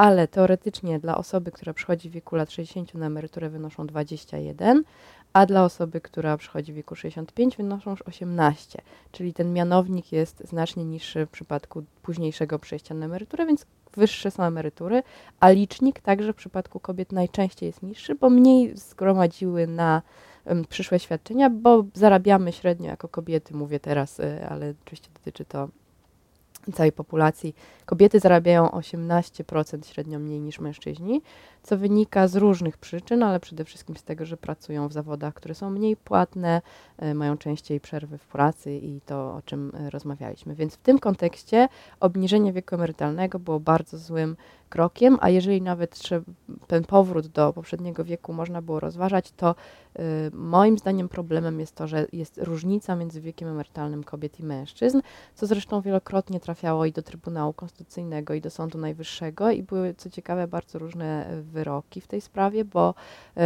ale 0.00 0.28
teoretycznie 0.28 0.98
dla 0.98 1.16
osoby, 1.16 1.50
która 1.50 1.72
przychodzi 1.72 2.10
w 2.10 2.12
wieku 2.12 2.36
lat 2.36 2.50
60 2.52 2.94
na 2.94 3.06
emeryturę 3.06 3.50
wynoszą 3.50 3.86
21, 3.86 4.84
a 5.32 5.46
dla 5.46 5.64
osoby, 5.64 6.00
która 6.00 6.36
przychodzi 6.36 6.72
w 6.72 6.76
wieku 6.76 6.96
65 6.96 7.56
wynoszą 7.56 7.90
już 7.90 8.02
18, 8.02 8.82
czyli 9.12 9.34
ten 9.34 9.52
mianownik 9.52 10.12
jest 10.12 10.48
znacznie 10.48 10.84
niższy 10.84 11.26
w 11.26 11.30
przypadku 11.30 11.84
późniejszego 12.02 12.58
przejścia 12.58 12.94
na 12.94 13.06
emeryturę, 13.06 13.46
więc 13.46 13.66
wyższe 13.96 14.30
są 14.30 14.42
emerytury, 14.42 15.02
a 15.40 15.50
licznik 15.50 16.00
także 16.00 16.32
w 16.32 16.36
przypadku 16.36 16.80
kobiet 16.80 17.12
najczęściej 17.12 17.66
jest 17.66 17.82
niższy, 17.82 18.14
bo 18.14 18.30
mniej 18.30 18.76
zgromadziły 18.76 19.66
na 19.66 20.02
um, 20.44 20.64
przyszłe 20.64 20.98
świadczenia, 20.98 21.50
bo 21.50 21.84
zarabiamy 21.94 22.52
średnio 22.52 22.90
jako 22.90 23.08
kobiety, 23.08 23.54
mówię 23.54 23.80
teraz, 23.80 24.20
y, 24.20 24.46
ale 24.48 24.74
oczywiście 24.84 25.08
dotyczy 25.14 25.44
to 25.44 25.68
całej 26.74 26.92
populacji. 26.92 27.54
Kobiety 27.86 28.20
zarabiają 28.20 28.66
18% 28.66 29.86
średnio 29.86 30.18
mniej 30.18 30.40
niż 30.40 30.60
mężczyźni, 30.60 31.22
co 31.62 31.76
wynika 31.76 32.28
z 32.28 32.36
różnych 32.36 32.78
przyczyn, 32.78 33.22
ale 33.22 33.40
przede 33.40 33.64
wszystkim 33.64 33.96
z 33.96 34.02
tego, 34.02 34.26
że 34.26 34.36
pracują 34.36 34.88
w 34.88 34.92
zawodach, 34.92 35.34
które 35.34 35.54
są 35.54 35.70
mniej 35.70 35.96
płatne, 35.96 36.62
y, 37.02 37.14
mają 37.14 37.38
częściej 37.38 37.80
przerwy 37.80 38.18
w 38.18 38.26
pracy 38.26 38.78
i 38.78 39.00
to, 39.06 39.34
o 39.34 39.42
czym 39.44 39.72
y, 39.86 39.90
rozmawialiśmy. 39.90 40.54
Więc 40.54 40.74
w 40.74 40.82
tym 40.82 40.98
kontekście 40.98 41.68
obniżenie 42.00 42.52
wieku 42.52 42.74
emerytalnego 42.74 43.38
było 43.38 43.60
bardzo 43.60 43.98
złym 43.98 44.36
krokiem, 44.70 45.18
a 45.20 45.28
jeżeli 45.28 45.62
nawet 45.62 46.00
ten 46.66 46.84
powrót 46.84 47.26
do 47.26 47.52
poprzedniego 47.52 48.04
wieku 48.04 48.32
można 48.32 48.62
było 48.62 48.80
rozważać, 48.80 49.32
to 49.32 49.54
y, 49.98 50.02
moim 50.32 50.78
zdaniem 50.78 51.08
problemem 51.08 51.60
jest 51.60 51.74
to, 51.74 51.86
że 51.86 52.06
jest 52.12 52.38
różnica 52.38 52.96
między 52.96 53.20
wiekiem 53.20 53.48
emerytalnym 53.48 54.04
kobiet 54.04 54.40
i 54.40 54.44
mężczyzn, 54.44 55.00
co 55.34 55.46
zresztą 55.46 55.80
wielokrotnie 55.80 56.40
trafiało 56.40 56.86
i 56.86 56.92
do 56.92 57.02
Trybunału 57.02 57.52
Konstytucyjnego, 57.52 58.34
i 58.34 58.40
do 58.40 58.50
Sądu 58.50 58.78
Najwyższego 58.78 59.50
i 59.50 59.62
były, 59.62 59.94
co 59.94 60.10
ciekawe, 60.10 60.48
bardzo 60.48 60.78
różne 60.78 61.26
wyroki 61.42 62.00
w 62.00 62.06
tej 62.06 62.20
sprawie, 62.20 62.64
bo 62.64 62.94
y, 63.36 63.40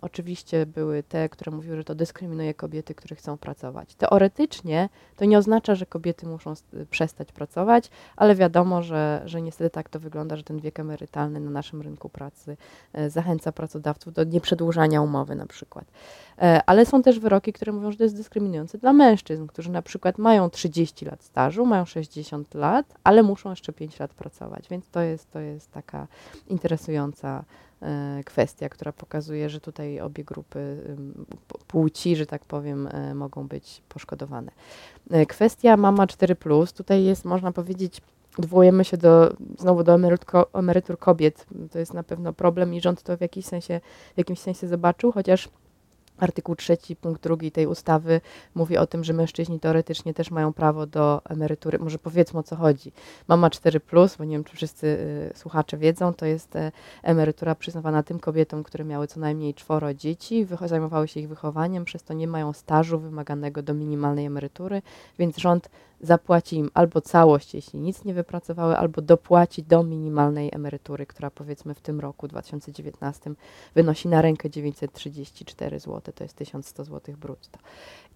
oczywiście 0.00 0.66
były 0.66 1.02
te, 1.02 1.28
które 1.28 1.52
mówiły, 1.52 1.76
że 1.76 1.84
to 1.84 1.94
dyskryminuje 1.94 2.54
kobiety, 2.54 2.94
które 2.94 3.16
chcą 3.16 3.38
pracować. 3.38 3.94
Teoretycznie 3.94 4.88
to 5.16 5.24
nie 5.24 5.38
oznacza, 5.38 5.74
że 5.74 5.86
kobiety 5.86 6.26
muszą 6.26 6.54
przestać 6.90 7.32
pracować, 7.32 7.90
ale 8.16 8.34
wiadomo, 8.34 8.82
że, 8.82 9.22
że 9.24 9.42
niestety 9.42 9.70
tak 9.70 9.88
to 9.88 10.00
wygląda, 10.00 10.36
że 10.40 10.44
ten 10.44 10.60
wiek 10.60 10.80
emerytalny 10.80 11.40
na 11.40 11.50
naszym 11.50 11.82
rynku 11.82 12.08
pracy 12.08 12.56
e, 12.92 13.10
zachęca 13.10 13.52
pracodawców 13.52 14.12
do 14.12 14.24
nieprzedłużania 14.24 15.02
umowy 15.02 15.34
na 15.34 15.46
przykład. 15.46 15.84
E, 16.38 16.62
ale 16.66 16.86
są 16.86 17.02
też 17.02 17.18
wyroki, 17.18 17.52
które 17.52 17.72
mówią, 17.72 17.90
że 17.92 17.98
to 17.98 18.04
jest 18.04 18.16
dyskryminujące 18.16 18.78
dla 18.78 18.92
mężczyzn, 18.92 19.46
którzy 19.46 19.70
na 19.70 19.82
przykład 19.82 20.18
mają 20.18 20.50
30 20.50 21.04
lat 21.04 21.22
stażu, 21.22 21.66
mają 21.66 21.84
60 21.84 22.54
lat, 22.54 22.94
ale 23.04 23.22
muszą 23.22 23.50
jeszcze 23.50 23.72
5 23.72 23.98
lat 23.98 24.14
pracować, 24.14 24.68
więc 24.68 24.88
to 24.88 25.00
jest, 25.00 25.30
to 25.30 25.40
jest 25.40 25.70
taka 25.70 26.06
interesująca 26.48 27.44
e, 27.82 28.20
kwestia, 28.24 28.68
która 28.68 28.92
pokazuje, 28.92 29.50
że 29.50 29.60
tutaj 29.60 30.00
obie 30.00 30.24
grupy 30.24 30.76
płci, 31.66 32.16
że 32.16 32.26
tak 32.26 32.44
powiem, 32.44 32.88
mogą 33.14 33.48
być 33.48 33.82
poszkodowane. 33.88 34.52
Kwestia 35.28 35.76
mama 35.76 36.06
4, 36.06 36.36
tutaj 36.76 37.04
jest, 37.04 37.24
można 37.24 37.52
powiedzieć, 37.52 38.00
odwołujemy 38.38 38.84
się 38.84 38.96
do, 38.96 39.32
znowu 39.58 39.84
do 39.84 39.98
emerytur 40.52 40.98
kobiet. 40.98 41.46
To 41.70 41.78
jest 41.78 41.94
na 41.94 42.02
pewno 42.02 42.32
problem 42.32 42.74
i 42.74 42.80
rząd 42.80 43.02
to 43.02 43.16
w, 43.16 43.20
jakiś 43.20 43.46
sensie, 43.46 43.80
w 44.14 44.18
jakimś 44.18 44.38
sensie 44.38 44.68
zobaczył, 44.68 45.12
chociaż 45.12 45.48
Artykuł 46.20 46.56
trzeci, 46.56 46.96
punkt 46.96 47.22
drugi 47.22 47.52
tej 47.52 47.66
ustawy 47.66 48.20
mówi 48.54 48.76
o 48.76 48.86
tym, 48.86 49.04
że 49.04 49.12
mężczyźni 49.12 49.60
teoretycznie 49.60 50.14
też 50.14 50.30
mają 50.30 50.52
prawo 50.52 50.86
do 50.86 51.22
emerytury. 51.28 51.78
Może 51.78 51.98
powiedzmy 51.98 52.40
o 52.40 52.42
co 52.42 52.56
chodzi. 52.56 52.92
Mama 53.28 53.50
4, 53.50 53.80
bo 54.18 54.24
nie 54.24 54.36
wiem, 54.36 54.44
czy 54.44 54.56
wszyscy 54.56 54.86
y, 54.86 55.38
słuchacze 55.38 55.76
wiedzą, 55.76 56.14
to 56.14 56.26
jest 56.26 56.56
e, 56.56 56.72
emerytura 57.02 57.54
przyznawana 57.54 58.02
tym 58.02 58.18
kobietom, 58.18 58.62
które 58.64 58.84
miały 58.84 59.06
co 59.06 59.20
najmniej 59.20 59.54
czworo 59.54 59.94
dzieci, 59.94 60.46
zajmowały 60.66 61.08
się 61.08 61.20
ich 61.20 61.28
wychowaniem, 61.28 61.84
przez 61.84 62.02
to 62.02 62.14
nie 62.14 62.26
mają 62.26 62.52
stażu 62.52 62.98
wymaganego 62.98 63.62
do 63.62 63.74
minimalnej 63.74 64.26
emerytury, 64.26 64.82
więc 65.18 65.38
rząd 65.38 65.70
zapłaci 66.00 66.56
im 66.56 66.70
albo 66.74 67.00
całość, 67.00 67.54
jeśli 67.54 67.80
nic 67.80 68.04
nie 68.04 68.14
wypracowały, 68.14 68.76
albo 68.76 69.02
dopłaci 69.02 69.62
do 69.62 69.82
minimalnej 69.82 70.50
emerytury, 70.52 71.06
która 71.06 71.30
powiedzmy 71.30 71.74
w 71.74 71.80
tym 71.80 72.00
roku 72.00 72.28
2019 72.28 73.30
wynosi 73.74 74.08
na 74.08 74.22
rękę 74.22 74.50
934 74.50 75.80
zł, 75.80 76.12
to 76.14 76.24
jest 76.24 76.36
1100 76.36 76.84
zł 76.84 77.14
brutto. 77.16 77.58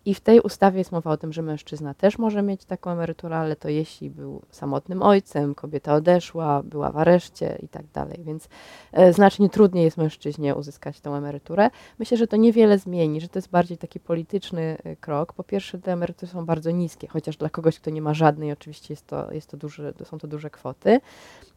I 0.07 0.15
w 0.15 0.21
tej 0.21 0.41
ustawie 0.41 0.79
jest 0.79 0.93
mowa 0.93 1.11
o 1.11 1.17
tym, 1.17 1.33
że 1.33 1.43
mężczyzna 1.43 1.95
też 1.95 2.19
może 2.19 2.43
mieć 2.43 2.65
taką 2.65 2.91
emeryturę, 2.91 3.37
ale 3.37 3.57
to 3.57 3.69
jeśli 3.69 4.11
był 4.11 4.43
samotnym 4.51 5.03
ojcem, 5.03 5.55
kobieta 5.55 5.95
odeszła, 5.95 6.63
była 6.63 6.93
w 6.93 6.97
areszcie 6.97 7.59
i 7.63 7.69
tak 7.69 7.87
dalej, 7.87 8.21
więc 8.25 8.49
e, 8.93 9.13
znacznie 9.13 9.49
trudniej 9.49 9.85
jest 9.85 9.97
mężczyźnie 9.97 10.55
uzyskać 10.55 11.01
tą 11.01 11.15
emeryturę. 11.15 11.71
Myślę, 11.99 12.17
że 12.17 12.27
to 12.27 12.37
niewiele 12.37 12.79
zmieni, 12.79 13.21
że 13.21 13.29
to 13.29 13.39
jest 13.39 13.51
bardziej 13.51 13.79
taki 13.79 14.01
polityczny 14.01 14.77
e, 14.85 14.97
krok. 14.97 15.33
Po 15.33 15.45
pierwsze, 15.45 15.79
te 15.79 15.93
emerytury 15.93 16.33
są 16.33 16.47
bardzo 16.47 16.71
niskie, 16.71 17.09
chociaż 17.09 17.37
dla 17.37 17.49
kogoś, 17.49 17.81
kto 17.81 17.91
nie 17.91 18.03
ma 18.03 18.15
żadnej, 18.15 18.53
oczywiście 18.53 18.93
jest 18.93 19.07
to, 19.07 19.33
jest 19.33 19.51
to 19.99 20.05
są 20.05 20.19
to 20.19 20.27
duże 20.29 20.51
kwoty. 20.51 21.01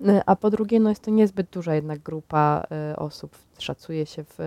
E, 0.07 0.21
a 0.25 0.35
po 0.35 0.49
drugie, 0.49 0.79
no 0.79 0.89
jest 0.89 1.03
to 1.03 1.11
niezbyt 1.11 1.49
duża 1.49 1.75
jednak 1.75 1.99
grupa 1.99 2.67
osób. 2.97 3.46
Szacuje 3.57 4.05
się 4.05 4.23
w 4.23 4.37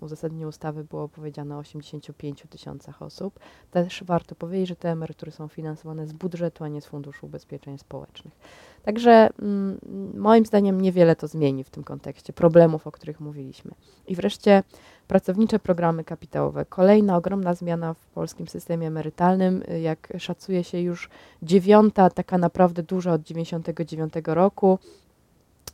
uzasadnieniu 0.00 0.48
ustawy 0.48 0.84
było 0.84 1.08
powiedziane 1.08 1.56
o 1.56 1.58
85 1.58 2.44
tysiącach 2.50 3.02
osób. 3.02 3.38
Też 3.70 4.04
warto 4.04 4.34
powiedzieć, 4.34 4.68
że 4.68 4.76
te 4.76 4.90
emerytury 4.90 5.32
są 5.32 5.48
finansowane 5.48 6.06
z 6.06 6.12
budżetu, 6.12 6.64
a 6.64 6.68
nie 6.68 6.80
z 6.80 6.86
Funduszu 6.86 7.26
Ubezpieczeń 7.26 7.78
Społecznych. 7.78 8.34
Także 8.82 9.30
mm, 9.38 9.78
moim 10.14 10.46
zdaniem 10.46 10.80
niewiele 10.80 11.16
to 11.16 11.26
zmieni 11.26 11.64
w 11.64 11.70
tym 11.70 11.84
kontekście 11.84 12.32
problemów, 12.32 12.86
o 12.86 12.92
których 12.92 13.20
mówiliśmy. 13.20 13.70
I 14.06 14.14
wreszcie 14.14 14.62
pracownicze 15.08 15.58
programy 15.58 16.04
kapitałowe. 16.04 16.64
Kolejna 16.64 17.16
ogromna 17.16 17.54
zmiana 17.54 17.94
w 17.94 18.06
polskim 18.06 18.48
systemie 18.48 18.86
emerytalnym, 18.86 19.62
jak 19.82 20.12
szacuje 20.18 20.64
się 20.64 20.80
już 20.80 21.08
dziewiąta, 21.42 22.10
taka 22.10 22.38
naprawdę 22.38 22.82
duża 22.82 23.12
od 23.12 23.22
99 23.22 24.14
roku 24.26 24.78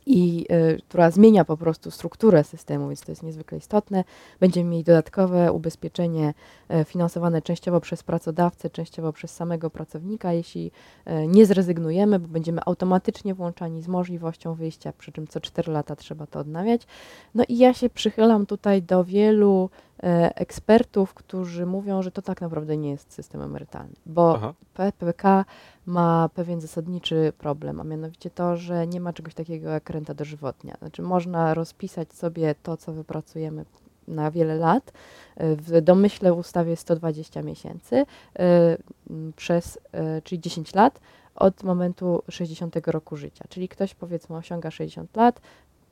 i 0.05 0.45
y, 0.51 0.81
która 0.89 1.11
zmienia 1.11 1.45
po 1.45 1.57
prostu 1.57 1.91
strukturę 1.91 2.43
systemu, 2.43 2.87
więc 2.87 3.01
to 3.01 3.11
jest 3.11 3.23
niezwykle 3.23 3.57
istotne. 3.57 4.03
Będziemy 4.39 4.69
mieli 4.69 4.83
dodatkowe 4.83 5.51
ubezpieczenie 5.51 6.33
y, 6.81 6.85
finansowane 6.85 7.41
częściowo 7.41 7.81
przez 7.81 8.03
pracodawcę, 8.03 8.69
częściowo 8.69 9.13
przez 9.13 9.35
samego 9.35 9.69
pracownika, 9.69 10.33
jeśli 10.33 10.71
y, 11.07 11.27
nie 11.27 11.45
zrezygnujemy, 11.45 12.19
bo 12.19 12.27
będziemy 12.27 12.61
automatycznie 12.65 13.33
włączani 13.33 13.81
z 13.81 13.87
możliwością 13.87 14.53
wyjścia, 14.53 14.93
przy 14.97 15.11
czym 15.11 15.27
co 15.27 15.39
4 15.39 15.71
lata 15.71 15.95
trzeba 15.95 16.27
to 16.27 16.39
odnawiać. 16.39 16.81
No 17.35 17.43
i 17.47 17.57
ja 17.57 17.73
się 17.73 17.89
przychylam 17.89 18.45
tutaj 18.45 18.81
do 18.81 19.03
wielu 19.03 19.69
ekspertów, 20.35 21.13
którzy 21.13 21.65
mówią, 21.65 22.01
że 22.01 22.11
to 22.11 22.21
tak 22.21 22.41
naprawdę 22.41 22.77
nie 22.77 22.89
jest 22.89 23.13
system 23.13 23.41
emerytalny, 23.41 23.93
bo 24.05 24.35
Aha. 24.35 24.53
PPK 24.73 25.45
ma 25.85 26.29
pewien 26.33 26.61
zasadniczy 26.61 27.33
problem, 27.37 27.79
a 27.79 27.83
mianowicie 27.83 28.29
to, 28.29 28.57
że 28.57 28.87
nie 28.87 29.01
ma 29.01 29.13
czegoś 29.13 29.33
takiego 29.33 29.69
jak 29.69 29.89
renta 29.89 30.13
dożywotnia. 30.13 30.75
Znaczy 30.77 31.01
można 31.01 31.53
rozpisać 31.53 32.13
sobie 32.13 32.55
to, 32.63 32.77
co 32.77 32.93
wypracujemy 32.93 33.65
na 34.07 34.31
wiele 34.31 34.55
lat. 34.55 34.91
W 35.37 35.81
domyśle 35.81 36.33
w 36.33 36.37
ustawie 36.37 36.75
120 36.75 37.41
miesięcy 37.41 37.95
y, 37.95 38.05
przez, 39.35 39.79
czyli 40.23 40.41
10 40.41 40.73
lat 40.75 40.99
od 41.35 41.63
momentu 41.63 42.23
60 42.29 42.87
roku 42.87 43.17
życia. 43.17 43.45
Czyli 43.49 43.69
ktoś 43.69 43.93
powiedzmy 43.95 44.35
osiąga 44.35 44.71
60 44.71 45.15
lat, 45.15 45.41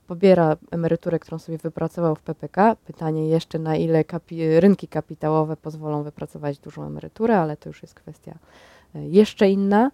pobiera 0.09 0.57
emeryturę, 0.71 1.19
którą 1.19 1.39
sobie 1.39 1.57
wypracował 1.57 2.15
w 2.15 2.21
PPK. 2.21 2.75
Pytanie 2.75 3.29
jeszcze 3.29 3.59
na 3.59 3.75
ile 3.75 4.03
kapi 4.03 4.59
rynki 4.59 4.87
kapitałowe 4.87 5.57
pozwolą 5.57 6.03
wypracować 6.03 6.59
dużą 6.59 6.83
emeryturę, 6.83 7.37
ale 7.37 7.57
to 7.57 7.69
już 7.69 7.81
jest 7.81 7.93
kwestia 7.93 8.37
y, 8.95 8.99
jeszcze 8.99 9.49
inna. 9.49 9.91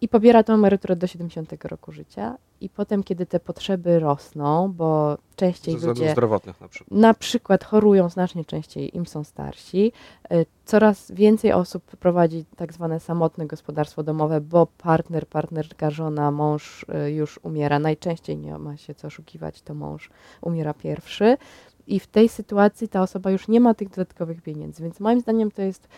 I 0.00 0.08
pobiera 0.08 0.42
tą 0.42 0.54
emeryturę 0.54 0.96
do 0.96 1.06
70 1.06 1.64
roku 1.64 1.92
życia. 1.92 2.36
I 2.60 2.68
potem, 2.68 3.02
kiedy 3.02 3.26
te 3.26 3.40
potrzeby 3.40 3.98
rosną, 3.98 4.72
bo 4.72 5.18
częściej 5.36 5.78
Ze 5.78 5.86
ludzie 5.86 6.12
zdrowotnych 6.12 6.60
na 6.60 6.68
przykład. 6.68 7.00
na 7.00 7.14
przykład 7.14 7.64
chorują 7.64 8.08
znacznie 8.08 8.44
częściej, 8.44 8.96
im 8.96 9.06
są 9.06 9.24
starsi. 9.24 9.92
Y, 10.32 10.46
Coraz 10.64 11.10
więcej 11.12 11.52
osób 11.52 11.84
prowadzi 11.84 12.44
tak 12.56 12.72
zwane 12.72 13.00
samotne 13.00 13.46
gospodarstwo 13.46 14.02
domowe, 14.02 14.40
bo 14.40 14.66
partner, 14.66 15.26
partnerka, 15.26 15.90
żona, 15.90 16.30
mąż 16.30 16.86
y, 17.06 17.10
już 17.12 17.40
umiera. 17.42 17.78
Najczęściej 17.78 18.36
nie 18.38 18.58
ma 18.58 18.76
się 18.76 18.94
co 18.94 19.06
oszukiwać, 19.06 19.62
to 19.62 19.74
mąż 19.74 20.10
umiera 20.40 20.74
pierwszy. 20.74 21.36
I 21.86 22.00
w 22.00 22.06
tej 22.06 22.28
sytuacji 22.28 22.88
ta 22.88 23.02
osoba 23.02 23.30
już 23.30 23.48
nie 23.48 23.60
ma 23.60 23.74
tych 23.74 23.88
dodatkowych 23.88 24.42
pieniędzy. 24.42 24.82
Więc 24.82 25.00
moim 25.00 25.20
zdaniem 25.20 25.50
to 25.50 25.62
jest, 25.62 25.88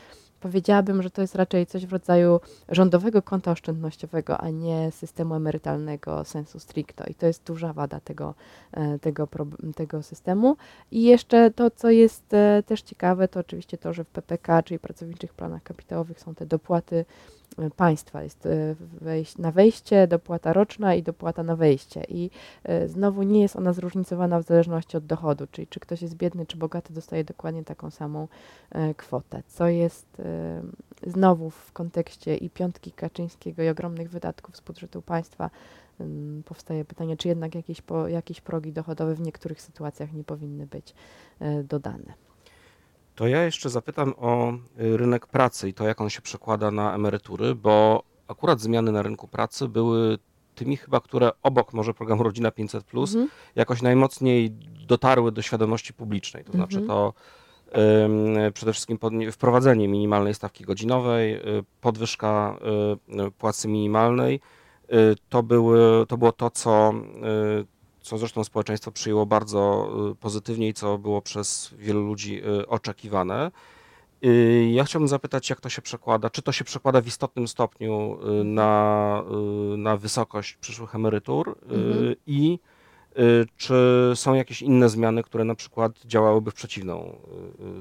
powiedziałabym, 0.42 1.02
że 1.02 1.10
to 1.10 1.20
jest 1.20 1.34
raczej 1.34 1.66
coś 1.66 1.86
w 1.86 1.92
rodzaju 1.92 2.40
rządowego 2.68 3.22
konta 3.22 3.50
oszczędnościowego, 3.50 4.38
a 4.38 4.50
nie 4.50 4.90
systemu 4.90 5.34
emerytalnego 5.34 6.24
sensu 6.24 6.58
stricto. 6.60 7.04
I 7.06 7.14
to 7.14 7.26
jest 7.26 7.44
duża 7.44 7.72
wada 7.72 8.00
tego, 8.00 8.34
e, 8.72 8.98
tego, 8.98 9.28
tego 9.76 10.02
systemu. 10.02 10.56
I 10.90 11.02
jeszcze 11.02 11.50
to, 11.50 11.70
co 11.70 11.90
jest 11.90 12.34
e, 12.34 12.62
też 12.66 12.82
ciekawe, 12.82 13.28
to 13.28 13.40
oczywiście 13.40 13.78
to, 13.78 13.92
że 13.92 14.04
w 14.04 14.08
PPK, 14.08 14.62
czyli 14.62 14.78
pracowniczych 14.78 15.34
planach 15.34 15.62
kapitałowych, 15.62 16.20
są 16.20 16.34
te 16.34 16.46
dopłaty 16.46 17.04
państwa. 17.76 18.22
Jest 18.22 18.48
wejś- 19.02 19.38
na 19.38 19.50
wejście 19.50 20.06
dopłata 20.06 20.52
roczna 20.52 20.94
i 20.94 21.02
dopłata 21.02 21.42
na 21.42 21.56
wejście. 21.56 22.04
I 22.08 22.30
e, 22.64 22.88
znowu 22.88 23.22
nie 23.22 23.42
jest 23.42 23.56
ona 23.56 23.72
zróżnicowana 23.72 24.38
w 24.38 24.46
zależności 24.46 24.96
od 24.96 25.06
dochodu, 25.06 25.46
czyli 25.50 25.66
czy 25.66 25.80
ktoś 25.80 26.02
jest 26.02 26.14
biedny, 26.14 26.46
czy 26.46 26.56
bogaty, 26.56 26.92
dostaje 26.92 27.24
dokładnie 27.24 27.64
taką 27.64 27.90
samą 27.90 28.28
kwotę, 28.96 29.42
co 29.46 29.68
jest 29.68 30.22
znowu 31.06 31.50
w 31.50 31.72
kontekście 31.72 32.36
i 32.36 32.50
piątki 32.50 32.92
Kaczyńskiego 32.92 33.62
i 33.62 33.68
ogromnych 33.68 34.10
wydatków 34.10 34.56
z 34.56 34.60
budżetu 34.60 35.02
państwa 35.02 35.50
ym, 36.00 36.42
powstaje 36.46 36.84
pytanie, 36.84 37.16
czy 37.16 37.28
jednak 37.28 37.54
jakieś, 37.54 37.82
po, 37.82 38.08
jakieś 38.08 38.40
progi 38.40 38.72
dochodowe 38.72 39.14
w 39.14 39.20
niektórych 39.20 39.62
sytuacjach 39.62 40.12
nie 40.12 40.24
powinny 40.24 40.66
być 40.66 40.94
dodane. 41.64 42.31
To 43.14 43.26
ja 43.28 43.42
jeszcze 43.44 43.70
zapytam 43.70 44.14
o 44.16 44.52
y, 44.80 44.96
rynek 44.96 45.26
pracy 45.26 45.68
i 45.68 45.74
to, 45.74 45.84
jak 45.84 46.00
on 46.00 46.10
się 46.10 46.22
przekłada 46.22 46.70
na 46.70 46.94
emerytury, 46.94 47.54
bo 47.54 48.02
akurat 48.28 48.60
zmiany 48.60 48.92
na 48.92 49.02
rynku 49.02 49.28
pracy 49.28 49.68
były 49.68 50.18
tymi 50.54 50.76
chyba, 50.76 51.00
które 51.00 51.30
obok 51.42 51.72
może 51.72 51.94
programu 51.94 52.22
Rodzina 52.22 52.50
500, 52.50 52.84
Mhm. 52.94 53.28
jakoś 53.54 53.82
najmocniej 53.82 54.50
dotarły 54.88 55.32
do 55.32 55.42
świadomości 55.42 55.94
publicznej. 55.94 56.44
To 56.44 56.52
znaczy 56.52 56.78
Mhm. 56.78 56.88
to 56.88 57.12
przede 58.54 58.72
wszystkim 58.72 58.98
wprowadzenie 59.32 59.88
minimalnej 59.88 60.34
stawki 60.34 60.64
godzinowej, 60.64 61.34
y, 61.36 61.64
podwyżka 61.80 62.56
y, 63.28 63.30
płacy 63.30 63.68
minimalnej. 63.68 64.40
To, 65.28 65.42
były, 65.42 66.06
to 66.06 66.16
było 66.18 66.32
to, 66.32 66.50
co, 66.50 66.94
co 68.02 68.18
zresztą 68.18 68.44
społeczeństwo 68.44 68.92
przyjęło 68.92 69.26
bardzo 69.26 69.90
y, 70.12 70.14
pozytywnie 70.14 70.68
i 70.68 70.74
co 70.74 70.98
było 70.98 71.22
przez 71.22 71.74
wielu 71.78 72.06
ludzi 72.06 72.42
y, 72.60 72.66
oczekiwane. 72.68 73.50
Y, 74.24 74.70
Ja 74.72 74.84
chciałbym 74.84 75.08
zapytać, 75.08 75.50
jak 75.50 75.60
to 75.60 75.68
się 75.68 75.82
przekłada, 75.82 76.30
czy 76.30 76.42
to 76.42 76.52
się 76.52 76.64
przekłada 76.64 77.00
w 77.00 77.06
istotnym 77.06 77.48
stopniu 77.48 78.18
y, 78.40 78.44
na, 78.44 79.22
na 79.76 79.96
wysokość 79.96 80.56
przyszłych 80.56 80.94
emerytur 80.94 81.58
Mhm. 81.62 82.14
i 82.26 82.58
czy 83.56 83.74
są 84.14 84.34
jakieś 84.34 84.62
inne 84.62 84.88
zmiany, 84.88 85.22
które 85.22 85.44
na 85.44 85.54
przykład 85.54 85.92
działałyby 86.04 86.50
w 86.50 86.54
przeciwną 86.54 87.16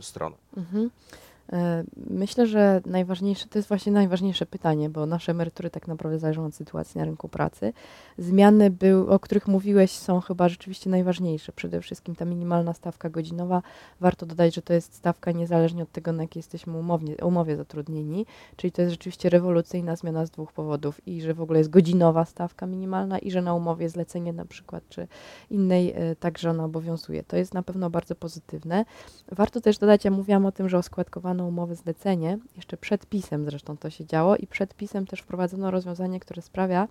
stronę? 0.01 0.35
Mhm. 0.57 0.89
E, 1.53 1.84
Myślę, 2.10 2.48
że 2.48 2.81
najważniejsze, 2.86 3.48
to 3.48 3.60
jest 3.60 3.67
właśnie 3.67 3.91
najważniejsze 3.91 4.46
pytanie, 4.46 4.89
bo 4.89 5.05
nasze 5.05 5.31
emerytury 5.31 5.70
tak 5.70 5.88
naprawdę 5.88 6.20
zależą 6.20 6.46
od 6.46 6.55
sytuacji 6.55 7.00
na 7.00 7.05
rynku 7.05 7.29
pracy. 7.29 7.74
Zmiany, 8.17 8.70
był, 8.70 9.10
o 9.10 9.20
których 9.20 9.48
mówiłeś, 9.48 9.91
są 9.91 10.20
chyba 10.20 10.50
rzeczywiście 10.50 10.89
najważniejsze. 10.89 11.51
Przede 11.51 11.81
wszystkim 11.81 12.15
ta 12.15 12.25
minimalna 12.25 12.74
stawka 12.74 13.10
godzinowa. 13.10 13.62
Warto 14.00 14.25
dodać, 14.25 14.55
że 14.55 14.62
to 14.62 14.74
jest 14.74 14.93
stawka 14.93 15.31
niezależnie 15.31 15.84
od 15.84 15.91
tego, 15.91 16.12
na 16.12 16.24
jakiej 16.24 16.39
jesteśmy 16.39 16.77
umownie, 16.77 17.15
umowie 17.17 17.58
zatrudnieni, 17.58 18.25
czyli 18.55 18.72
to 18.72 18.81
jest 18.81 18.91
rzeczywiście 18.91 19.29
rewolucyjna 19.29 19.96
zmiana 19.96 20.25
z 20.25 20.31
dwóch 20.31 20.53
powodów 20.53 21.08
i 21.08 21.22
że 21.22 21.34
w 21.34 21.41
ogóle 21.41 21.60
jest 21.60 21.70
godzinowa 21.70 22.25
stawka 22.25 22.65
minimalna 22.65 23.20
i 23.20 23.31
że 23.31 23.41
na 23.41 23.53
umowie 23.53 23.89
zlecenie 23.89 24.34
na 24.34 24.46
przykład, 24.46 24.84
czy 24.89 25.08
innej 25.50 25.93
e, 25.96 26.15
także 26.15 26.50
ona 26.50 26.65
obowiązuje. 26.65 27.24
To 27.24 27.38
jest 27.38 27.53
na 27.53 27.63
pewno 27.63 27.89
bardzo 27.89 28.15
pozytywne. 28.15 28.86
Warto 29.31 29.62
też 29.62 29.77
dodać, 29.77 30.05
ja 30.05 30.12
mówiłam 30.12 30.46
o 30.46 30.51
tym, 30.51 30.70
że 30.70 30.77
oskładkowano 30.77 31.40
umowę 31.45 31.75
zlecenie, 31.75 32.38
jeszcze 32.55 32.77
przed 32.77 33.05
pisem 33.05 33.45
zresztą 33.45 33.77
to 33.77 33.89
się 33.89 34.05
działo 34.05 34.36
i 34.36 34.48
przed 34.48 34.75
pisem 34.75 35.07
też 35.07 35.19
wprowadzono 35.19 35.71
rozwiązanie, 35.71 36.19
które 36.19 36.41
sprawia, 36.41 36.88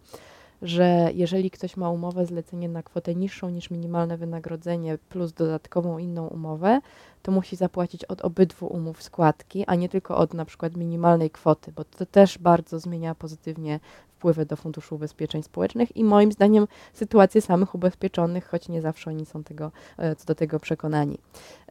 że 0.62 1.10
jeżeli 1.14 1.50
ktoś 1.50 1.76
ma 1.76 1.90
umowę 1.90 2.26
zlecenie 2.26 2.68
na 2.68 2.82
kwotę 2.82 3.14
niższą 3.14 3.50
niż 3.50 3.70
minimalne 3.70 4.16
wynagrodzenie 4.16 4.98
plus 5.08 5.32
dodatkową 5.32 5.98
inną 5.98 6.26
umowę, 6.26 6.80
to 7.22 7.32
musi 7.32 7.56
zapłacić 7.56 8.04
od 8.04 8.20
obydwu 8.20 8.66
umów 8.66 9.02
składki, 9.02 9.64
a 9.66 9.74
nie 9.74 9.88
tylko 9.88 10.16
od 10.16 10.34
na 10.34 10.44
przykład 10.44 10.76
minimalnej 10.76 11.30
kwoty, 11.30 11.72
bo 11.72 11.84
to 11.84 12.06
też 12.06 12.38
bardzo 12.38 12.78
zmienia 12.78 13.14
pozytywnie 13.14 13.80
wpływy 14.20 14.46
do 14.46 14.56
Funduszu 14.56 14.94
Ubezpieczeń 14.94 15.42
Społecznych 15.42 15.96
i 15.96 16.04
moim 16.04 16.32
zdaniem 16.32 16.66
sytuację 16.92 17.40
samych 17.40 17.74
ubezpieczonych, 17.74 18.48
choć 18.48 18.68
nie 18.68 18.82
zawsze 18.82 19.10
oni 19.10 19.26
są 19.26 19.44
tego, 19.44 19.72
e, 19.98 20.16
co 20.16 20.26
do 20.26 20.34
tego 20.34 20.60
przekonani. 20.60 21.18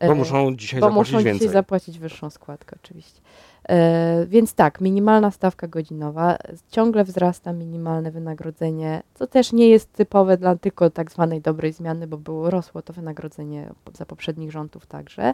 Bo 0.02 0.08
E, 0.08 0.16
muszą 0.16 0.56
dzisiaj 0.56 0.80
bo 0.82 0.88
zapłacić 0.88 1.12
muszą 1.14 1.24
więcej. 1.24 1.40
dzisiaj 1.40 1.54
zapłacić 1.54 2.00
wyższą 2.00 2.30
składkę, 2.30 2.76
oczywiście. 2.84 3.22
E, 3.70 4.26
więc 4.26 4.54
tak, 4.54 4.82
minimalna 4.82 5.32
stawka 5.32 5.68
godzinowa, 5.68 6.38
ciągle 6.70 7.04
wzrasta 7.04 7.54
minimalne 7.54 8.12
wynagrodzenie, 8.12 9.04
co 9.14 9.28
też 9.28 9.54
nie 9.54 9.70
jest 9.70 9.94
typowe 9.94 10.38
dla 10.38 10.56
tylko 10.56 10.90
tak 10.90 11.12
zwanej 11.12 11.42
dobrej 11.42 11.74
zmiany, 11.74 12.08
bo 12.08 12.18
było, 12.18 12.50
rosło 12.50 12.82
to 12.82 12.94
wynagrodzenie 12.94 13.70
za 13.94 14.06
poprzednich 14.06 14.52
rządów 14.52 14.86
także. 14.86 15.34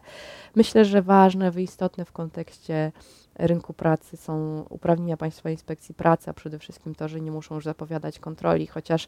Myślę, 0.55 0.85
że 0.85 1.01
ważne, 1.01 1.51
istotne 1.61 2.05
w 2.05 2.11
kontekście 2.11 2.91
rynku 3.35 3.73
pracy 3.73 4.17
są 4.17 4.63
uprawnienia 4.69 5.17
Państwowej 5.17 5.53
Inspekcji 5.53 5.95
Pracy, 5.95 6.29
a 6.29 6.33
przede 6.33 6.59
wszystkim 6.59 6.95
to, 6.95 7.07
że 7.07 7.21
nie 7.21 7.31
muszą 7.31 7.55
już 7.55 7.63
zapowiadać 7.63 8.19
kontroli, 8.19 8.67
chociaż 8.67 9.07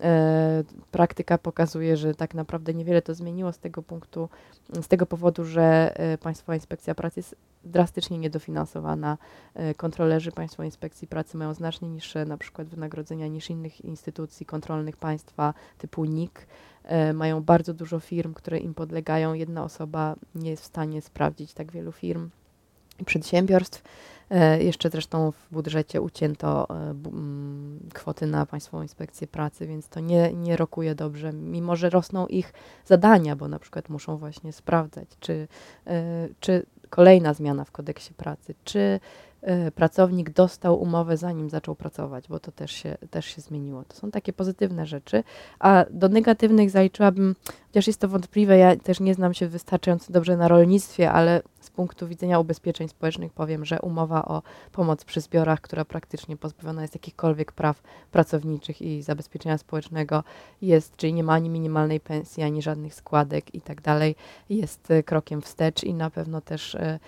e, 0.00 0.64
praktyka 0.90 1.38
pokazuje, 1.38 1.96
że 1.96 2.14
tak 2.14 2.34
naprawdę 2.34 2.74
niewiele 2.74 3.02
to 3.02 3.14
zmieniło 3.14 3.52
z 3.52 3.58
tego 3.58 3.82
punktu, 3.82 4.28
z 4.82 4.88
tego 4.88 5.06
powodu, 5.06 5.44
że 5.44 5.94
e, 6.48 6.54
Inspekcja 6.54 6.94
Pracy 6.94 7.20
jest 7.20 7.36
drastycznie 7.64 8.18
niedofinansowana. 8.18 9.18
E, 9.54 9.74
Kontrolerzy 9.74 10.32
Państwowej 10.32 10.68
Inspekcji 10.68 11.08
Pracy 11.08 11.36
mają 11.36 11.54
znacznie 11.54 11.88
niższe 11.88 12.24
na 12.24 12.36
przykład 12.36 12.68
wynagrodzenia 12.68 13.26
niż 13.26 13.50
innych 13.50 13.84
instytucji 13.84 14.46
kontrolnych 14.46 14.96
państwa 14.96 15.54
typu 15.78 16.04
NIK. 16.04 16.46
E, 16.84 17.12
Mają 17.12 17.42
bardzo 17.42 17.74
dużo 17.74 18.00
firm, 18.00 18.34
które 18.34 18.58
im 18.58 18.74
podlegają. 18.74 19.34
Jedna 19.34 19.64
osoba 19.64 20.16
nie 20.34 20.50
jest 20.50 20.62
w 20.62 20.66
stanie 20.66 21.02
sprawdzić 21.02 21.54
tak 21.54 21.72
wielu 21.72 21.92
firm 21.92 22.30
i 23.00 23.04
przedsiębiorstw. 23.04 23.82
E, 24.30 24.62
Jeszcze 24.62 24.90
zresztą 24.90 25.32
w 25.32 25.48
budżecie 25.50 26.00
ucięto 26.00 26.68
kwoty 27.94 28.26
na 28.26 28.46
Państwową 28.46 28.82
Inspekcję 28.82 29.26
Pracy, 29.26 29.66
więc 29.66 29.88
to 29.88 30.00
nie, 30.00 30.32
nie 30.32 30.56
rokuje 30.56 30.94
dobrze, 30.94 31.32
mimo 31.32 31.76
że 31.76 31.90
rosną 31.90 32.26
ich 32.26 32.52
zadania, 32.86 33.36
bo 33.36 33.48
na 33.48 33.58
przykład 33.58 33.88
muszą 33.88 34.16
właśnie 34.16 34.52
sprawdzać, 34.52 35.08
czy, 35.20 35.48
czy 36.40 36.66
kolejna 36.92 37.34
zmiana 37.34 37.64
w 37.64 37.70
kodeksie 37.70 38.14
pracy, 38.14 38.54
czy 38.64 39.00
e, 39.42 39.70
pracownik 39.70 40.30
dostał 40.30 40.82
umowę 40.82 41.16
zanim 41.16 41.50
zaczął 41.50 41.74
pracować, 41.74 42.28
bo 42.28 42.40
to 42.40 42.52
też 42.52 42.72
się, 42.72 42.96
też 43.10 43.26
się 43.26 43.40
zmieniło. 43.40 43.84
To 43.84 43.96
są 43.96 44.10
takie 44.10 44.32
pozytywne 44.32 44.86
rzeczy, 44.86 45.24
a 45.58 45.84
do 45.90 46.08
negatywnych 46.08 46.70
zaliczyłabym, 46.70 47.36
chociaż 47.66 47.86
jest 47.86 48.00
to 48.00 48.08
wątpliwe, 48.08 48.58
ja 48.58 48.76
też 48.76 49.00
nie 49.00 49.14
znam 49.14 49.34
się 49.34 49.48
wystarczająco 49.48 50.12
dobrze 50.12 50.36
na 50.36 50.48
rolnictwie, 50.48 51.12
ale 51.12 51.42
punktu 51.72 52.08
widzenia 52.08 52.38
ubezpieczeń 52.38 52.88
społecznych 52.88 53.32
powiem, 53.32 53.64
że 53.64 53.80
umowa 53.80 54.24
o 54.24 54.42
pomoc 54.72 55.04
przy 55.04 55.20
zbiorach, 55.20 55.60
która 55.60 55.84
praktycznie 55.84 56.36
pozbawiona 56.36 56.82
jest 56.82 56.94
jakichkolwiek 56.94 57.52
praw 57.52 57.82
pracowniczych 58.10 58.82
i 58.82 59.02
zabezpieczenia 59.02 59.58
społecznego 59.58 60.24
jest, 60.62 60.96
czyli 60.96 61.12
nie 61.12 61.24
ma 61.24 61.32
ani 61.32 61.50
minimalnej 61.50 62.00
pensji, 62.00 62.42
ani 62.42 62.62
żadnych 62.62 62.94
składek 62.94 63.54
i 63.54 63.60
tak 63.60 63.80
dalej, 63.80 64.16
jest 64.50 64.90
e, 64.90 65.02
krokiem 65.02 65.42
wstecz 65.42 65.84
i 65.84 65.94
na 65.94 66.10
pewno 66.10 66.40
też 66.40 66.74
e, 66.74 66.98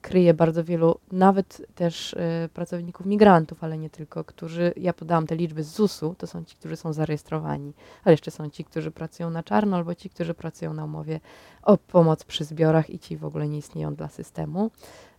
kryje 0.00 0.34
bardzo 0.34 0.64
wielu, 0.64 0.98
nawet 1.12 1.66
też 1.74 2.14
e, 2.14 2.48
pracowników 2.54 3.06
migrantów, 3.06 3.64
ale 3.64 3.78
nie 3.78 3.90
tylko, 3.90 4.24
którzy, 4.24 4.72
ja 4.76 4.92
podałam 4.92 5.26
te 5.26 5.36
liczby 5.36 5.62
z 5.62 5.68
ZUS-u, 5.68 6.14
to 6.18 6.26
są 6.26 6.44
ci, 6.44 6.56
którzy 6.56 6.76
są 6.76 6.92
zarejestrowani, 6.92 7.72
ale 8.04 8.12
jeszcze 8.12 8.30
są 8.30 8.50
ci, 8.50 8.64
którzy 8.64 8.90
pracują 8.90 9.30
na 9.30 9.42
czarno, 9.42 9.76
albo 9.76 9.94
ci, 9.94 10.10
którzy 10.10 10.34
pracują 10.34 10.74
na 10.74 10.84
umowie 10.84 11.20
o 11.62 11.76
pomoc 11.76 12.24
przy 12.24 12.44
zbiorach 12.44 12.90
i 12.90 12.98
ci 12.98 13.16
w 13.16 13.24
ogóle 13.24 13.48
nie 13.48 13.58
istnieją 13.58 13.94
dla 13.94 14.08
systemu. 14.08 14.70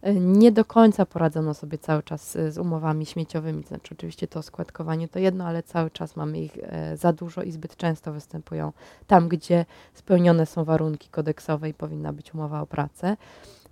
E, 0.02 0.14
Nie 0.14 0.52
do 0.52 0.66
końca 0.66 1.06
poradzono 1.06 1.54
sobie 1.54 1.78
cały 1.78 2.04
czas 2.04 2.38
z 2.50 2.58
umowami 2.58 3.06
śmieciowymi, 3.06 3.64
to 3.64 3.70
znaczy 3.70 3.96
oczywiście 3.98 4.28
to 4.28 4.42
składkowanie 4.42 5.08
to 5.08 5.20
jedno, 5.20 5.46
ale 5.46 5.64
cały 5.64 5.92
czas 5.92 6.16
mamy 6.16 6.40
ich 6.40 6.58
za 6.96 7.14
dużo 7.14 7.44
i 7.44 7.52
zbyt 7.52 7.76
często 7.76 8.14
występują 8.14 8.74
tam, 9.08 9.28
gdzie 9.28 9.66
spełnione 9.94 10.46
są 10.46 10.64
warunki 10.64 11.10
kodeksowe 11.10 11.70
i 11.70 11.74
powinna 11.74 12.14
być 12.14 12.34
umowa 12.34 12.62
o 12.62 12.66
pracę. 12.66 13.18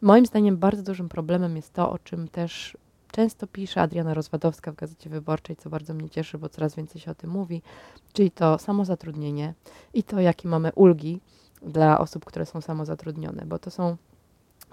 Moim 0.02 0.26
zdaniem 0.26 0.58
bardzo 0.58 0.84
dużym 0.84 1.10
problemem 1.10 1.56
jest 1.56 1.74
to, 1.74 1.92
o 1.92 2.00
czym 2.00 2.28
też 2.28 2.78
często 3.12 3.48
pisze 3.48 3.82
Adriana 3.82 4.14
Rozwadowska 4.14 4.72
w 4.72 4.76
Gazecie 4.76 5.10
Wyborczej, 5.10 5.56
co 5.56 5.70
bardzo 5.70 5.94
mnie 5.94 6.10
cieszy, 6.10 6.38
bo 6.38 6.50
coraz 6.50 6.76
więcej 6.76 7.02
się 7.02 7.12
o 7.12 7.16
tym 7.16 7.30
mówi, 7.30 7.62
czyli 8.14 8.32
to 8.32 8.58
samozatrudnienie 8.58 9.54
i 9.94 10.04
to, 10.04 10.20
jakie 10.20 10.48
mamy 10.48 10.72
ulgi 10.76 11.20
dla 11.62 12.00
osób, 12.00 12.26
które 12.26 12.46
są 12.46 12.62
samozatrudnione, 12.62 13.46
bo 13.46 13.60
to 13.60 13.72
są 13.72 13.98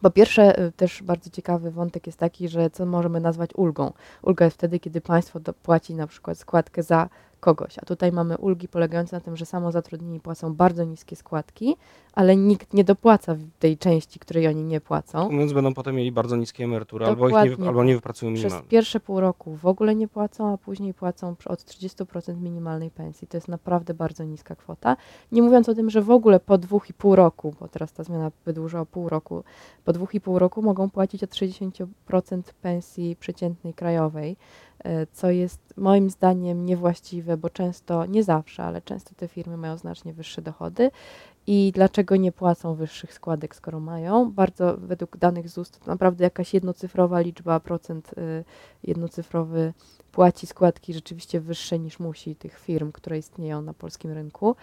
po 0.02 0.10
pierwsze, 0.10 0.62
y, 0.62 0.72
też 0.72 1.02
bardzo 1.02 1.30
ciekawy 1.30 1.70
wątek 1.70 2.06
jest 2.06 2.18
taki, 2.18 2.48
że 2.48 2.70
co 2.70 2.86
możemy 2.86 3.20
nazwać 3.20 3.50
ulgą. 3.54 3.92
Ulga 4.22 4.44
jest 4.44 4.56
wtedy, 4.56 4.80
kiedy 4.80 5.00
państwo 5.00 5.40
płaci 5.62 5.94
na 5.94 6.06
przykład 6.06 6.38
składkę 6.38 6.82
za 6.82 7.08
kogoś, 7.44 7.78
a 7.78 7.84
tutaj 7.84 8.12
mamy 8.12 8.38
ulgi 8.38 8.68
polegające 8.68 9.16
na 9.16 9.20
tym, 9.20 9.36
że 9.36 9.46
samozatrudnieni 9.46 10.20
płacą 10.20 10.54
bardzo 10.54 10.84
niskie 10.84 11.16
składki, 11.16 11.76
ale 12.12 12.36
nikt 12.36 12.74
nie 12.74 12.84
dopłaca 12.84 13.36
tej 13.58 13.78
części, 13.78 14.18
której 14.18 14.48
oni 14.48 14.64
nie 14.64 14.80
płacą. 14.80 15.30
Mówiąc, 15.30 15.52
będą 15.52 15.74
potem 15.74 15.94
mieli 15.94 16.12
bardzo 16.12 16.36
niskie 16.36 16.64
emerytury, 16.64 17.06
albo, 17.06 17.28
ich 17.28 17.58
nie, 17.58 17.68
albo 17.68 17.84
nie 17.84 17.94
wypracują 17.94 18.32
Przez 18.32 18.44
minimalnie. 18.44 18.68
pierwsze 18.68 19.00
pół 19.00 19.20
roku 19.20 19.56
w 19.56 19.66
ogóle 19.66 19.94
nie 19.94 20.08
płacą, 20.08 20.52
a 20.52 20.58
później 20.58 20.94
płacą 20.94 21.36
od 21.46 21.60
30% 21.60 22.40
minimalnej 22.40 22.90
pensji. 22.90 23.28
To 23.28 23.36
jest 23.36 23.48
naprawdę 23.48 23.94
bardzo 23.94 24.24
niska 24.24 24.56
kwota. 24.56 24.96
Nie 25.32 25.42
mówiąc 25.42 25.68
o 25.68 25.74
tym, 25.74 25.90
że 25.90 26.02
w 26.02 26.10
ogóle 26.10 26.40
po 26.40 26.58
dwóch 26.58 26.90
i 26.90 26.94
pół 26.94 27.16
roku, 27.16 27.54
bo 27.60 27.68
teraz 27.68 27.92
ta 27.92 28.04
zmiana 28.04 28.30
wydłuża 28.44 28.80
o 28.80 28.86
pół 28.86 29.08
roku, 29.08 29.44
po 29.84 29.92
dwóch 29.92 30.14
i 30.14 30.20
pół 30.20 30.38
roku 30.38 30.62
mogą 30.62 30.90
płacić 30.90 31.24
od 31.24 31.30
60% 31.30 31.86
pensji 32.62 33.16
przeciętnej 33.16 33.74
krajowej, 33.74 34.36
co 35.12 35.30
jest 35.30 35.60
moim 35.76 36.10
zdaniem 36.10 36.66
niewłaściwe, 36.66 37.36
bo 37.36 37.50
często, 37.50 38.06
nie 38.06 38.22
zawsze, 38.24 38.64
ale 38.64 38.82
często 38.82 39.14
te 39.16 39.28
firmy 39.28 39.56
mają 39.56 39.76
znacznie 39.76 40.12
wyższe 40.12 40.42
dochody. 40.42 40.90
I 41.46 41.72
dlaczego 41.74 42.16
nie 42.16 42.32
płacą 42.32 42.74
wyższych 42.74 43.14
składek, 43.14 43.56
skoro 43.56 43.80
mają? 43.80 44.32
Bardzo 44.32 44.76
według 44.78 45.16
danych 45.16 45.48
ZUS 45.48 45.70
to 45.70 45.78
naprawdę 45.86 46.24
jakaś 46.24 46.54
jednocyfrowa 46.54 47.20
liczba, 47.20 47.60
procent 47.60 48.12
y, 48.18 48.44
jednocyfrowy 48.82 49.72
płaci 50.14 50.46
składki 50.46 50.94
rzeczywiście 50.94 51.40
wyższe 51.40 51.78
niż 51.78 51.98
musi 51.98 52.36
tych 52.36 52.58
firm, 52.58 52.92
które 52.92 53.18
istnieją 53.18 53.62
na 53.62 53.74
polskim 53.74 54.12
rynku. 54.12 54.56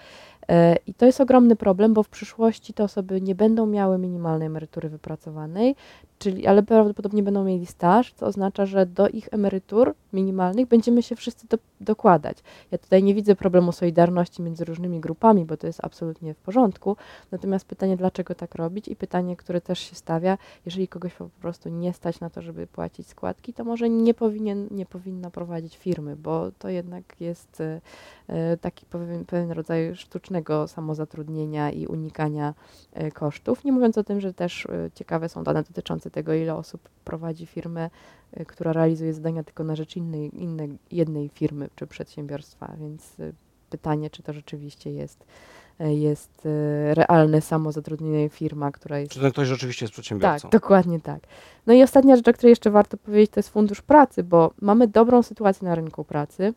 E, 0.47 0.75
I 0.87 0.93
to 0.93 1.05
jest 1.05 1.21
ogromny 1.21 1.55
problem, 1.55 1.93
bo 1.93 2.03
w 2.03 2.09
przyszłości 2.09 2.73
te 2.73 2.83
osoby 2.83 3.21
nie 3.21 3.35
będą 3.35 3.65
miały 3.65 3.97
minimalnej 3.97 4.45
emerytury 4.45 4.89
wypracowanej, 4.89 5.75
czyli, 6.19 6.47
ale 6.47 6.63
prawdopodobnie 6.63 7.23
będą 7.23 7.43
mieli 7.43 7.65
staż, 7.65 8.13
co 8.13 8.25
oznacza, 8.25 8.65
że 8.65 8.85
do 8.85 9.09
ich 9.09 9.27
emerytur 9.31 9.93
minimalnych 10.13 10.67
będziemy 10.67 11.03
się 11.03 11.15
wszyscy 11.15 11.47
do, 11.47 11.57
dokładać. 11.81 12.37
Ja 12.71 12.77
tutaj 12.77 13.03
nie 13.03 13.13
widzę 13.15 13.35
problemu 13.35 13.71
solidarności 13.71 14.41
między 14.41 14.65
różnymi 14.65 14.99
grupami, 14.99 15.45
bo 15.45 15.57
to 15.57 15.67
jest 15.67 15.79
absolutnie 15.83 16.33
w 16.33 16.37
porządku. 16.37 16.97
Natomiast 17.31 17.65
pytanie, 17.65 17.97
dlaczego 17.97 18.35
tak 18.35 18.55
robić 18.55 18.87
i 18.87 18.95
pytanie, 18.95 19.35
które 19.35 19.61
też 19.61 19.79
się 19.79 19.95
stawia, 19.95 20.37
jeżeli 20.65 20.87
kogoś 20.87 21.13
po 21.13 21.29
prostu 21.41 21.69
nie 21.69 21.93
stać 21.93 22.19
na 22.19 22.29
to, 22.29 22.41
żeby 22.41 22.67
płacić 22.67 23.07
składki, 23.07 23.53
to 23.53 23.63
może 23.63 23.89
nie 23.89 24.13
powinien, 24.13 24.67
nie 24.71 24.85
powinna 24.85 25.29
prowadzić 25.45 25.77
firmy, 25.77 26.15
bo 26.15 26.51
to 26.59 26.69
jednak 26.69 27.21
jest 27.21 27.61
e, 27.61 27.81
e, 28.27 28.57
taki 28.57 28.85
pewien, 28.85 29.25
pewien 29.25 29.51
rodzaj 29.51 29.95
sztucznego 29.95 30.67
samozatrudnienia 30.67 31.71
i 31.71 31.87
unikania 31.87 32.53
e, 32.93 33.11
kosztów. 33.11 33.63
Nie 33.63 33.71
mówiąc 33.71 33.97
o 33.97 34.03
tym, 34.03 34.21
że 34.21 34.33
też 34.33 34.67
ciekawe 34.95 35.29
są 35.29 35.43
dane 35.43 35.63
dotyczące 35.63 36.11
tego, 36.11 36.33
ile 36.33 36.55
osób 36.55 36.89
prowadzi 37.05 37.45
firmę, 37.45 37.89
która 38.47 38.73
realizuje 38.73 39.13
zadania 39.13 39.43
tylko 39.43 39.63
na 39.63 39.75
rzecz 39.75 39.95
innej, 39.95 40.43
innej, 40.43 40.77
jednej 40.91 41.29
firmy 41.29 41.69
czy 41.75 41.87
przedsiębiorstwa, 41.87 42.75
więc 42.79 43.15
pytanie, 43.69 44.09
czy 44.09 44.23
to 44.23 44.33
rzeczywiście 44.33 44.91
jest, 44.91 45.25
jest 45.79 46.45
e, 46.45 46.95
realne 46.95 47.41
samozatrudnienie 47.41 48.29
firma, 48.29 48.71
która 48.71 48.99
jest 48.99 49.11
Czy 49.11 49.19
ten 49.19 49.31
ktoś 49.31 49.47
rzeczywiście 49.47 49.85
jest 49.85 49.93
przedsiębiorcą? 49.93 50.41
tak, 50.41 50.51
dokładnie 50.51 50.99
tak. 50.99 51.19
No 51.67 51.73
i 51.73 51.83
ostatnia 51.83 52.15
rzecz, 52.15 52.27
o 52.27 52.33
której 52.33 52.49
jeszcze 52.49 52.71
warto 52.71 52.97
powiedzieć, 52.97 53.31
to 53.31 53.39
jest 53.39 53.49
Fundusz 53.49 53.81
Pracy, 53.81 54.23
bo 54.23 54.51
mamy 54.61 54.87
dobrą 54.87 55.23
sytuację 55.23 55.67
na 55.67 55.75
rynku 55.75 56.03
pracy. 56.03 56.53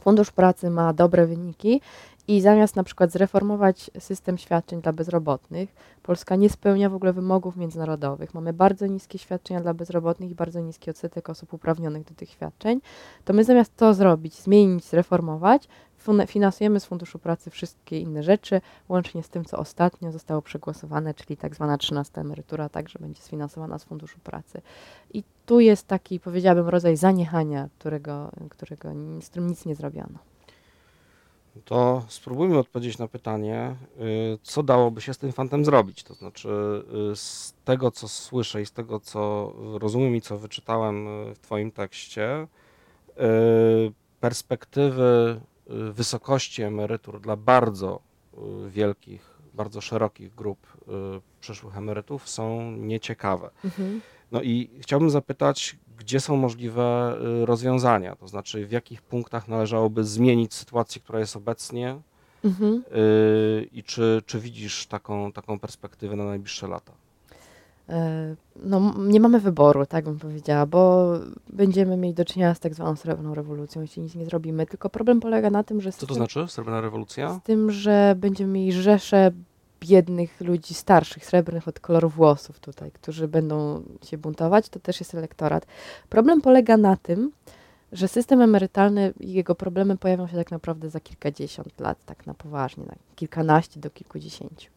Fundusz 0.00 0.30
Pracy 0.30 0.70
ma 0.70 0.92
dobre 0.92 1.26
wyniki 1.26 1.80
i 2.28 2.40
zamiast 2.40 2.76
na 2.76 2.84
przykład 2.84 3.12
zreformować 3.12 3.90
system 3.98 4.38
świadczeń 4.38 4.82
dla 4.82 4.92
bezrobotnych, 4.92 5.74
Polska 6.02 6.36
nie 6.36 6.50
spełnia 6.50 6.90
w 6.90 6.94
ogóle 6.94 7.12
wymogów 7.12 7.56
międzynarodowych. 7.56 8.34
Mamy 8.34 8.52
bardzo 8.52 8.86
niskie 8.86 9.18
świadczenia 9.18 9.60
dla 9.60 9.74
bezrobotnych 9.74 10.30
i 10.30 10.34
bardzo 10.34 10.60
niski 10.60 10.90
odsetek 10.90 11.30
osób 11.30 11.52
uprawnionych 11.52 12.04
do 12.04 12.14
tych 12.14 12.30
świadczeń. 12.30 12.80
To 13.24 13.32
my 13.32 13.44
zamiast 13.44 13.76
to 13.76 13.94
zrobić, 13.94 14.34
zmienić, 14.34 14.84
zreformować, 14.84 15.68
finansujemy 16.26 16.80
z 16.80 16.84
Funduszu 16.84 17.18
Pracy 17.18 17.50
wszystkie 17.50 18.00
inne 18.00 18.22
rzeczy, 18.22 18.60
łącznie 18.88 19.22
z 19.22 19.28
tym, 19.28 19.44
co 19.44 19.58
ostatnio 19.58 20.12
zostało 20.12 20.42
przegłosowane, 20.42 21.14
czyli 21.14 21.36
tak 21.36 21.54
zwana 21.54 21.78
13 21.78 22.20
emerytura, 22.20 22.68
także 22.68 22.98
będzie 22.98 23.22
sfinansowana 23.22 23.78
z 23.78 23.84
Funduszu 23.84 24.18
Pracy. 24.18 24.62
I 25.14 25.22
tu 25.46 25.60
jest 25.60 25.86
taki, 25.86 26.20
powiedziałabym, 26.20 26.68
rodzaj 26.68 26.96
zaniechania, 26.96 27.68
którego, 27.78 28.30
którego, 28.50 28.88
z 29.20 29.28
którym 29.28 29.48
nic 29.48 29.66
nie 29.66 29.74
zrobiono. 29.74 30.18
To 31.64 32.04
spróbujmy 32.08 32.58
odpowiedzieć 32.58 32.98
na 32.98 33.08
pytanie, 33.08 33.76
y, 34.00 34.38
co 34.42 34.62
dałoby 34.62 35.00
się 35.00 35.14
z 35.14 35.18
tym 35.18 35.32
fantem 35.32 35.64
zrobić. 35.64 36.02
To 36.02 36.14
znaczy, 36.14 36.48
y, 37.12 37.16
z 37.16 37.54
tego 37.64 37.90
co 37.90 38.08
słyszę 38.08 38.62
i 38.62 38.66
z 38.66 38.72
tego 38.72 39.00
co 39.00 39.52
rozumiem 39.78 40.16
i 40.16 40.20
co 40.20 40.38
wyczytałem 40.38 41.08
y, 41.08 41.34
w 41.34 41.38
Twoim 41.38 41.72
tekście, 41.72 42.46
perspektywy 44.20 45.40
wysokości 45.92 46.62
emerytur 46.62 47.20
dla 47.20 47.36
bardzo 47.36 48.00
y, 48.66 48.70
wielkich, 48.70 49.36
bardzo 49.54 49.80
szerokich 49.80 50.34
grup 50.34 50.66
y, 50.66 50.86
przyszłych 51.40 51.76
emerytów 51.76 52.28
są 52.28 52.72
nieciekawe. 52.72 53.50
No 54.32 54.42
i 54.42 54.70
chciałbym 54.80 55.10
zapytać, 55.10 55.76
gdzie 55.98 56.20
są 56.20 56.36
możliwe 56.36 57.16
y, 57.42 57.46
rozwiązania, 57.46 58.16
to 58.16 58.28
znaczy 58.28 58.66
w 58.66 58.72
jakich 58.72 59.02
punktach 59.02 59.48
należałoby 59.48 60.04
zmienić 60.04 60.54
sytuację, 60.54 61.00
która 61.00 61.18
jest 61.18 61.36
obecnie 61.36 62.00
Mhm. 62.44 62.82
y, 62.96 63.68
i 63.72 63.82
czy, 63.82 64.22
czy 64.26 64.40
widzisz 64.40 64.86
taką, 64.86 65.32
taką 65.32 65.58
perspektywę 65.58 66.16
na 66.16 66.24
najbliższe 66.24 66.68
lata? 66.68 66.92
E, 67.88 68.34
No, 68.62 68.94
nie 68.98 69.20
mamy 69.20 69.40
wyboru, 69.40 69.86
tak 69.86 70.04
bym 70.04 70.18
powiedziała, 70.18 70.66
bo 70.66 71.12
będziemy 71.52 71.96
mieli 71.96 72.14
do 72.14 72.24
czynienia 72.24 72.54
z 72.54 72.60
tak 72.60 72.74
zwaną 72.74 72.96
srebrną 72.96 73.34
rewolucją, 73.34 73.82
jeśli 73.82 74.02
nic 74.02 74.14
nie 74.14 74.26
zrobimy. 74.26 74.66
Tylko 74.66 74.90
problem 74.90 75.20
polega 75.20 75.50
na 75.50 75.62
tym, 75.64 75.80
że 75.80 75.92
Co 75.92 75.98
to 76.00 76.06
system- 76.06 76.16
znaczy 76.16 76.44
srebrna 76.48 76.80
rewolucja? 76.80 77.34
z 77.34 77.42
tym, 77.42 77.70
że 77.70 78.14
będziemy 78.18 78.52
mieli 78.52 78.72
rzesze 78.72 79.32
biednych 79.80 80.40
ludzi 80.40 80.74
starszych, 80.74 81.26
srebrnych 81.26 81.68
od 81.68 81.80
koloru 81.80 82.08
włosów 82.08 82.60
tutaj, 82.60 82.90
którzy 82.90 83.28
będą 83.28 83.82
się 84.04 84.18
buntować, 84.18 84.68
to 84.68 84.80
też 84.80 85.00
jest 85.00 85.14
elektorat. 85.14 85.66
Problem 86.08 86.40
polega 86.40 86.76
na 86.76 86.96
tym, 86.96 87.32
że 87.92 88.08
system 88.08 88.40
emerytalny 88.40 89.12
i 89.20 89.32
jego 89.32 89.54
problemy 89.54 89.96
pojawią 89.96 90.26
się 90.26 90.36
tak 90.36 90.50
naprawdę 90.50 90.90
za 90.90 91.00
kilkadziesiąt 91.00 91.80
lat, 91.80 91.98
tak 92.06 92.26
na 92.26 92.34
poważnie, 92.34 92.84
na 92.84 92.94
kilkanaście 93.16 93.80
do 93.80 93.90
kilkudziesięciu. 93.90 94.70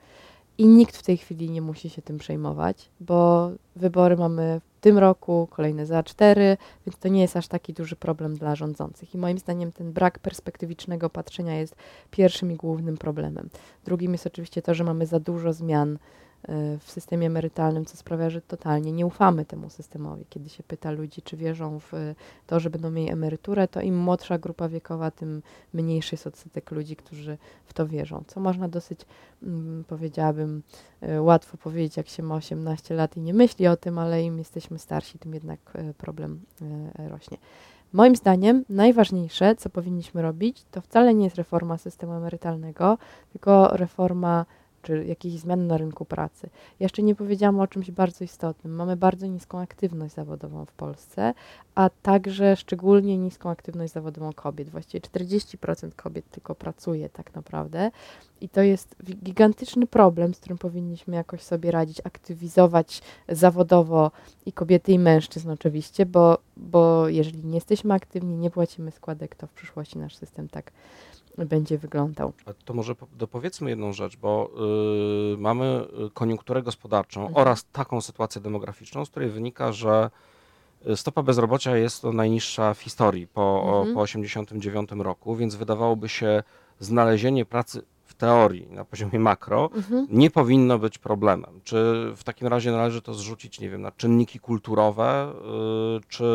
I 0.60 0.67
nikt 0.67 0.98
w 0.98 1.04
tej 1.04 1.17
chwili 1.17 1.50
nie 1.50 1.62
musi 1.62 1.89
się 1.89 2.02
tym 2.02 2.17
przejmować, 2.17 2.89
bo 3.00 3.52
wybory 3.76 4.17
mamy 4.17 4.62
w 4.78 4.82
tym 4.82 4.98
roku, 4.98 5.48
kolejne 5.52 5.86
za 5.86 6.04
cztery, 6.04 6.58
więc 6.86 6.98
to 6.98 7.08
nie 7.08 7.22
jest 7.22 7.38
aż 7.38 7.48
taki 7.48 7.74
duży 7.74 7.95
problem 7.95 8.36
dla 8.36 8.56
rządzących. 8.56 9.15
I 9.15 9.17
moim 9.17 9.38
zdaniem 9.38 9.72
ten 9.72 9.91
brak 9.93 10.19
perspektywicznego 10.19 11.10
patrzenia 11.10 11.56
jest 11.56 11.76
pierwszym 12.12 12.52
i 12.52 12.56
głównym 12.56 12.98
problemem. 12.98 13.50
Drugim 13.86 14.12
jest 14.12 14.28
oczywiście 14.28 14.62
to, 14.62 14.74
że 14.74 14.84
mamy 14.84 15.06
za 15.06 15.19
dużo 15.19 15.54
zmian 15.54 15.98
w 16.80 16.91
systemie 16.91 17.28
emerytalnym, 17.28 17.86
co 17.86 17.97
sprawia, 17.97 18.30
że 18.30 18.41
totalnie 18.41 18.91
nie 18.91 19.06
ufamy 19.06 19.45
temu 19.45 19.69
systemowi. 19.69 20.25
Kiedy 20.30 20.49
się 20.49 20.63
pyta 20.63 20.91
ludzi, 20.91 21.21
czy 21.21 21.38
wierzą 21.38 21.80
w 21.80 21.93
e, 21.93 22.15
to, 22.47 22.60
że 22.60 22.69
będą 22.69 22.91
mieli 22.91 23.12
emeryturę, 23.12 23.67
to 23.67 23.82
im 23.82 23.97
młodsza 23.97 24.38
grupa 24.38 24.69
wiekowa, 24.69 25.12
tym 25.12 25.41
mniejszy 25.73 26.15
jest 26.15 26.28
odsetek 26.28 26.71
ludzi, 26.71 26.95
którzy 26.95 27.38
w 27.65 27.73
to 27.73 27.88
wierzą. 27.88 28.23
Co 28.28 28.39
można 28.39 28.67
dosyć, 28.67 28.99
mm, 29.43 29.84
powiedziałabym, 29.84 30.63
e, 31.02 31.21
łatwo 31.21 31.58
powiedzieć, 31.58 31.97
jak 31.97 32.08
się 32.08 32.23
ma 32.23 32.36
18 32.36 32.95
lat 32.95 33.17
i 33.17 33.21
nie 33.21 33.34
myśli 33.34 33.67
o 33.67 33.78
tym, 33.78 33.97
ale 33.97 34.23
im 34.23 34.38
jesteśmy 34.38 34.80
starsi, 34.80 35.19
tym 35.19 35.34
jednak 35.34 35.60
e, 35.73 35.93
problem 35.93 36.41
rośnie. 37.10 37.38
Moim 37.93 38.15
zdaniem 38.15 38.65
najważniejsze, 38.69 39.56
co 39.56 39.69
powinniśmy 39.69 40.21
robić, 40.21 40.65
to 40.71 40.82
wcale 40.82 41.13
nie 41.13 41.23
jest 41.23 41.36
reforma 41.36 41.78
systemu 41.78 42.13
emerytalnego, 42.13 42.97
tylko 43.32 43.67
reforma 43.78 44.45
czy 44.89 45.06
jakieś 45.06 45.34
zmiany 45.34 45.63
na 45.63 45.78
rynku 45.78 46.06
pracy. 46.06 46.49
Jeszcze 46.80 47.04
nie 47.04 47.15
powiedziałam 47.15 47.60
o 47.60 47.67
czymś 47.67 47.91
bardzo 47.91 48.23
istotnym. 48.23 48.75
Mamy 48.75 48.97
bardzo 48.97 49.28
niską 49.28 49.60
aktywność 49.60 50.13
zawodową 50.13 50.65
w 50.65 50.71
Polsce, 50.71 51.34
a 51.75 51.89
także 51.89 52.56
szczególnie 52.56 53.17
niską 53.17 53.49
aktywność 53.49 53.93
zawodową 53.93 54.34
kobiet. 54.34 54.69
Właściwie 54.69 55.02
40% 55.02 55.95
kobiet 55.95 56.30
tylko 56.32 56.56
pracuje 56.56 57.10
tak 57.10 57.36
naprawdę. 57.36 57.91
I 58.41 58.49
to 58.49 58.62
jest 58.62 58.95
gigantyczny 59.23 59.88
problem, 59.88 60.34
z 60.34 60.39
którym 60.39 60.58
powinniśmy 60.58 61.15
jakoś 61.15 61.41
sobie 61.41 61.71
radzić, 61.71 62.02
aktywizować 62.04 63.02
zawodowo 63.28 64.12
i 64.45 64.54
kobiety, 64.54 64.91
i 64.91 64.99
mężczyzn 64.99 65.49
oczywiście, 65.49 66.06
bo, 66.06 66.38
bo 66.58 67.08
jeżeli 67.08 67.45
nie 67.45 67.56
jesteśmy 67.56 67.93
aktywni, 67.93 68.38
nie 68.38 68.52
płacimy 68.52 68.91
składek, 68.91 69.36
to 69.36 69.47
w 69.47 69.52
przyszłości 69.52 69.97
nasz 69.97 70.15
system 70.15 70.49
tak 70.49 70.71
będzie 71.45 71.78
wyglądał. 71.78 72.34
To 72.65 72.73
może 72.73 72.95
po- 72.95 73.08
dopowiedzmy 73.17 73.69
jedną 73.69 73.93
rzecz, 73.93 74.17
bo 74.17 74.49
y, 75.34 75.38
mamy 75.38 75.86
y, 76.08 76.10
koniunkturę 76.13 76.62
gospodarczą 76.63 77.21
Mhm. 77.21 77.38
oraz 77.38 77.65
taką 77.71 78.02
sytuację 78.02 78.41
demograficzną, 78.41 79.06
z 79.06 79.10
której 79.10 79.30
wynika, 79.30 79.71
że 79.71 80.10
Stopa 80.95 81.23
bezrobocia 81.23 81.78
jest 81.78 82.02
to 82.02 82.13
najniższa 82.13 82.73
w 82.73 82.80
historii 82.82 83.28
po, 83.28 83.63
Mhm. 83.78 83.93
po 83.95 84.02
89 84.02 84.91
roku, 85.04 85.36
więc 85.36 85.56
wydawałoby 85.56 86.10
się 86.10 86.43
znalezienie 86.80 87.45
pracy 87.45 87.82
teorii 88.19 88.67
na 88.71 88.86
poziomie 88.86 89.19
makro 89.19 89.69
Mhm. 89.75 90.08
nie 90.10 90.32
powinno 90.32 90.79
być 90.79 90.97
problemem. 90.97 91.60
Czy 91.63 91.75
w 92.15 92.23
takim 92.23 92.47
razie 92.47 92.71
należy 92.71 93.01
to 93.01 93.13
zrzucić, 93.13 93.60
nie 93.60 93.69
wiem, 93.69 93.82
na 93.82 93.91
czynniki 93.91 94.39
kulturowe, 94.39 95.32
y, 95.97 96.01
czy, 96.08 96.25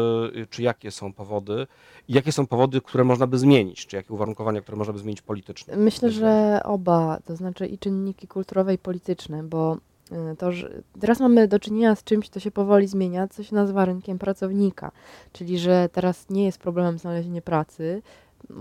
czy 0.51 0.63
jakie 0.63 0.91
są 0.91 1.13
powody? 1.13 1.67
Jakie 2.09 2.33
są 2.33 2.47
powody, 2.47 2.81
które 2.81 3.05
można 3.05 3.27
by 3.27 3.39
zmienić? 3.39 3.87
Czy 3.87 3.97
jakie 3.97 4.15
uwarunkowania, 4.15 4.61
które 4.61 4.79
można 4.79 4.93
by 4.93 4.99
zmienić 4.99 5.23
politycznie? 5.23 5.77
Myślę, 5.77 6.11
że 6.11 6.61
oba, 6.65 7.19
to 7.25 7.37
znaczy 7.37 7.67
i 7.67 7.79
czynniki 7.79 8.29
kulturowe 8.29 8.75
i 8.75 8.79
polityczne, 8.79 9.43
bo 9.43 9.77
y, 10.33 10.37
to, 10.37 10.51
teraz 11.01 11.21
mamy 11.21 11.49
do 11.49 11.59
czynienia 11.59 11.95
z 11.95 12.05
czymś, 12.05 12.29
co 12.29 12.41
się 12.41 12.51
powoli 12.51 12.87
zmienia, 12.87 13.29
co 13.29 13.43
się 13.43 13.55
nazywa 13.55 13.85
rynkiem 13.85 14.19
pracownika, 14.19 14.91
czyli 15.33 15.59
że 15.59 15.89
teraz 15.93 16.31
nie 16.31 16.45
jest 16.45 16.59
problemem 16.59 16.99
znalezienie 16.99 17.43
pracy. 17.43 18.03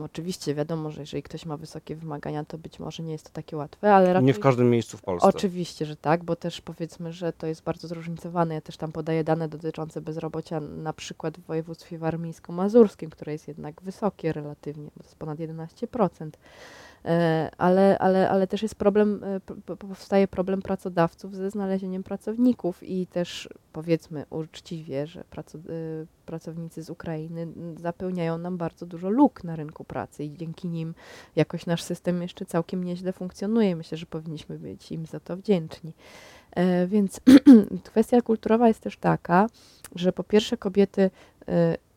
Oczywiście 0.04 0.56
wiadomo, 0.56 0.92
że 0.92 1.02
jeżeli 1.02 1.24
ktoś 1.24 1.46
ma 1.46 1.58
wysokie 1.58 1.96
wymagania, 1.96 2.46
to 2.46 2.58
być 2.58 2.80
może 2.80 3.04
nie 3.04 3.12
jest 3.12 3.26
to 3.26 3.32
takie 3.34 3.58
łatwe, 3.58 3.96
ale 3.96 4.14
raczej... 4.14 4.26
Nie 4.26 4.34
w 4.34 4.40
każdym 4.40 4.70
miejscu 4.70 4.98
w 4.98 5.02
Polsce. 5.02 5.28
Oczywiście, 5.28 5.86
że 5.86 5.96
tak, 5.96 6.24
bo 6.24 6.36
też 6.36 6.62
powiedzmy, 6.62 7.14
że 7.14 7.34
to 7.34 7.48
jest 7.48 7.64
bardzo 7.64 7.88
zróżnicowane. 7.88 8.54
Ja 8.56 8.62
też 8.62 8.78
tam 8.78 8.92
podaję 8.92 9.24
dane 9.24 9.50
dotyczące 9.50 10.02
bezrobocia, 10.02 10.60
na 10.60 10.94
przykład 10.94 11.38
w 11.38 11.46
województwie 11.46 11.98
warmińsko-mazurskim, 11.98 13.10
które 13.10 13.32
jest 13.32 13.48
jednak 13.48 13.82
wysokie 13.82 14.34
relatywnie, 14.34 14.90
bo 14.98 15.04
to 15.04 15.10
jest 15.10 15.16
ponad 15.16 15.40
11%. 15.40 16.30
E, 17.06 17.52
Ale, 17.58 17.98
ale, 18.00 18.30
ale 18.30 18.48
też 18.48 18.62
jest 18.62 18.76
problem, 18.76 19.24
e, 19.24 19.76
powstaje 19.76 20.28
problem 20.28 20.62
pracodawców 20.62 21.36
ze 21.36 21.50
znalezieniem 21.50 22.04
pracowników 22.04 22.84
i 22.84 23.08
też 23.08 23.50
powiedzmy 23.74 24.26
uczciwie, 24.30 25.08
że 25.08 25.20
e, 25.22 25.24
pracownicy 26.26 26.84
z 26.84 26.90
Ukrainy 26.90 27.48
zapełniają 27.78 28.38
nam 28.38 28.58
bardzo 28.58 28.86
dużo 28.86 29.10
luk 29.10 29.44
na 29.44 29.56
rynku 29.56 29.84
pracy 29.84 30.24
i 30.24 30.38
dzięki 30.38 30.68
nim 30.68 30.94
jakoś 31.36 31.66
nasz 31.66 31.84
system 31.84 32.22
jeszcze 32.22 32.46
całkiem 32.46 32.84
nieźle 32.84 33.14
funkcjonuje. 33.14 33.76
Myślę, 33.76 33.98
że 33.98 34.06
powinniśmy 34.06 34.60
być 34.60 34.92
im 34.92 35.06
za 35.06 35.20
to 35.20 35.38
wdzięczni. 35.38 35.94
Więc 36.88 37.22
kwestia 37.92 38.22
kulturowa 38.22 38.68
jest 38.68 38.80
też 38.80 38.98
taka, 38.98 39.48
że 39.96 40.14
po 40.14 40.24
pierwsze 40.24 40.58
kobiety 40.58 41.12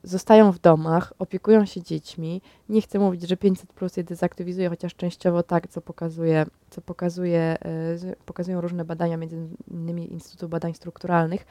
zostają 0.02 0.52
w 0.52 0.59
domach, 0.59 1.12
opiekują 1.18 1.66
się 1.66 1.82
dziećmi. 1.82 2.42
Nie 2.68 2.82
chcę 2.82 2.98
mówić, 2.98 3.28
że 3.28 3.37
500 3.37 3.72
plus 3.72 3.96
je 3.96 4.04
dezaktywizuje, 4.04 4.68
chociaż 4.68 4.94
częściowo 4.94 5.42
tak, 5.42 5.68
co 5.68 5.80
pokazuje, 5.80 6.46
co 6.70 6.80
pokazuje, 6.80 7.40
e, 7.40 8.16
pokazują 8.26 8.61
różne 8.61 8.85
badania, 8.85 9.16
między 9.16 9.48
innymi 9.70 10.12
Instytutu 10.12 10.48
Badań 10.48 10.74
Strukturalnych, 10.74 11.46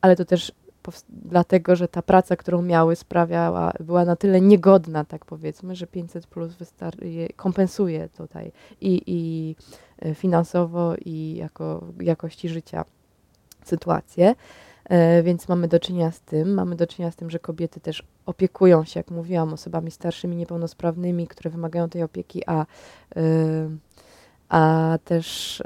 ale 0.00 0.16
to 0.16 0.24
też 0.24 0.52
dlatego, 1.08 1.76
że 1.76 1.88
ta 1.88 2.02
praca, 2.02 2.36
którą 2.36 2.62
miały, 2.62 2.96
sprawiała, 2.96 3.72
była 3.80 4.04
na 4.04 4.16
tyle 4.16 4.40
niegodna, 4.40 5.04
tak 5.04 5.24
powiedzmy, 5.24 5.76
że 5.76 5.86
500 5.86 6.26
plus 6.26 6.52
kompensuje 7.36 8.08
tutaj 8.08 8.52
i, 8.80 9.02
i 9.06 9.56
e, 9.98 10.14
finansowo, 10.14 10.94
i 11.04 11.36
jako 11.36 11.84
jakości 12.00 12.48
życia 12.48 12.84
sytuację. 13.64 14.34
E, 14.90 15.22
Więc 15.22 15.48
mamy 15.48 15.68
do 15.68 15.80
czynienia 15.80 16.10
z 16.10 16.20
tym. 16.20 16.54
Mamy 16.54 16.76
do 16.76 16.86
czynienia 16.86 17.12
z 17.12 17.16
tym, 17.16 17.30
że 17.30 17.38
kobiety 17.38 17.80
też 17.80 18.02
opiekują 18.26 18.84
się, 18.84 19.00
jak 19.00 19.10
mówiłam, 19.10 19.52
osobami 19.52 19.90
starszymi, 19.90 20.36
niepełnosprawnymi, 20.36 21.26
które 21.26 21.50
wymagają 21.50 21.88
tej 21.88 22.02
opieki, 22.02 22.42
a, 22.46 22.66
y, 23.16 23.70
a 24.48 24.98
też 25.04 25.62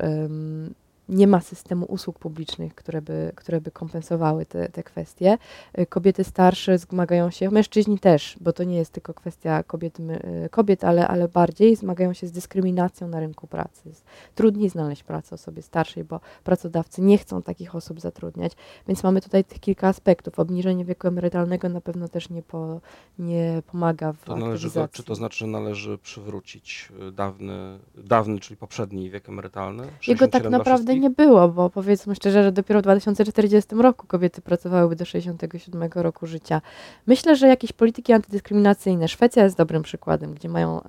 nie 1.08 1.26
ma 1.26 1.40
systemu 1.40 1.86
usług 1.86 2.18
publicznych, 2.18 2.74
które 2.74 3.02
by, 3.02 3.32
które 3.34 3.60
by 3.60 3.70
kompensowały 3.70 4.46
te, 4.46 4.68
te 4.68 4.82
kwestie. 4.82 5.38
Y, 5.78 5.86
Kobiety 5.86 6.24
starsze 6.24 6.78
zmagają 6.78 7.30
się, 7.30 7.50
mężczyźni 7.50 7.98
też, 7.98 8.36
bo 8.40 8.52
to 8.52 8.64
nie 8.64 8.76
jest 8.76 8.92
tylko 8.92 9.14
kwestia 9.14 9.62
kobiet, 9.62 10.00
y, 10.00 10.48
kobiet 10.50 10.84
ale, 10.84 11.08
ale 11.08 11.28
bardziej 11.28 11.76
zmagają 11.76 12.12
się 12.12 12.26
z 12.26 12.32
dyskryminacją 12.32 13.08
na 13.08 13.20
rynku 13.20 13.46
pracy. 13.46 13.90
Trudniej 14.34 14.70
znaleźć 14.70 15.02
pracę 15.02 15.34
osobie 15.34 15.62
starszej, 15.62 16.04
bo 16.04 16.20
pracodawcy 16.44 17.02
nie 17.02 17.18
chcą 17.18 17.42
takich 17.42 17.74
osób 17.74 18.00
zatrudniać, 18.00 18.52
więc 18.88 19.02
mamy 19.02 19.20
tutaj 19.20 19.44
tych 19.44 19.60
kilka 19.60 19.88
aspektów. 19.88 20.38
Obniżenie 20.38 20.84
wieku 20.84 21.08
emerytalnego 21.08 21.68
na 21.68 21.80
pewno 21.80 22.08
też 22.08 22.30
nie, 22.30 22.42
po, 22.42 22.80
nie 23.18 23.62
pomaga 23.66 24.12
w 24.12 24.24
To 24.24 24.36
należy 24.36 24.70
czy 24.92 25.02
to 25.02 25.14
znaczy, 25.14 25.38
że 25.38 25.46
należy 25.46 25.98
przywrócić 25.98 26.92
y, 27.08 27.12
dawny, 27.12 27.78
dawny, 27.94 28.40
czyli 28.40 28.56
poprzedni 28.56 29.10
wiek 29.10 29.28
emerytalny? 29.28 29.82
Jego 30.06 30.28
tak 30.28 30.42
67 30.42 30.50
dla 30.50 30.58
naprawdę 30.58 30.93
wszystkich? 30.94 31.20
nie 31.20 31.26
było, 31.26 31.48
bo 31.48 31.70
powiedzmy 31.70 32.14
szczerze, 32.14 32.42
że 32.42 32.52
dopiero 32.52 32.80
w 32.80 32.82
2040 32.82 33.74
roku 33.74 34.06
kobiety 34.06 34.42
pracowałyby 34.42 34.96
do 34.96 35.04
67 35.04 35.90
roku 35.94 36.26
życia. 36.26 36.60
Myślę, 37.06 37.36
że 37.36 37.48
jakieś 37.48 37.72
polityki 37.72 38.12
antydyskryminacyjne. 38.12 39.08
Szwecja 39.08 39.44
jest 39.44 39.56
dobrym 39.56 39.82
przykładem, 39.82 40.34
gdzie 40.34 40.48
mają 40.48 40.80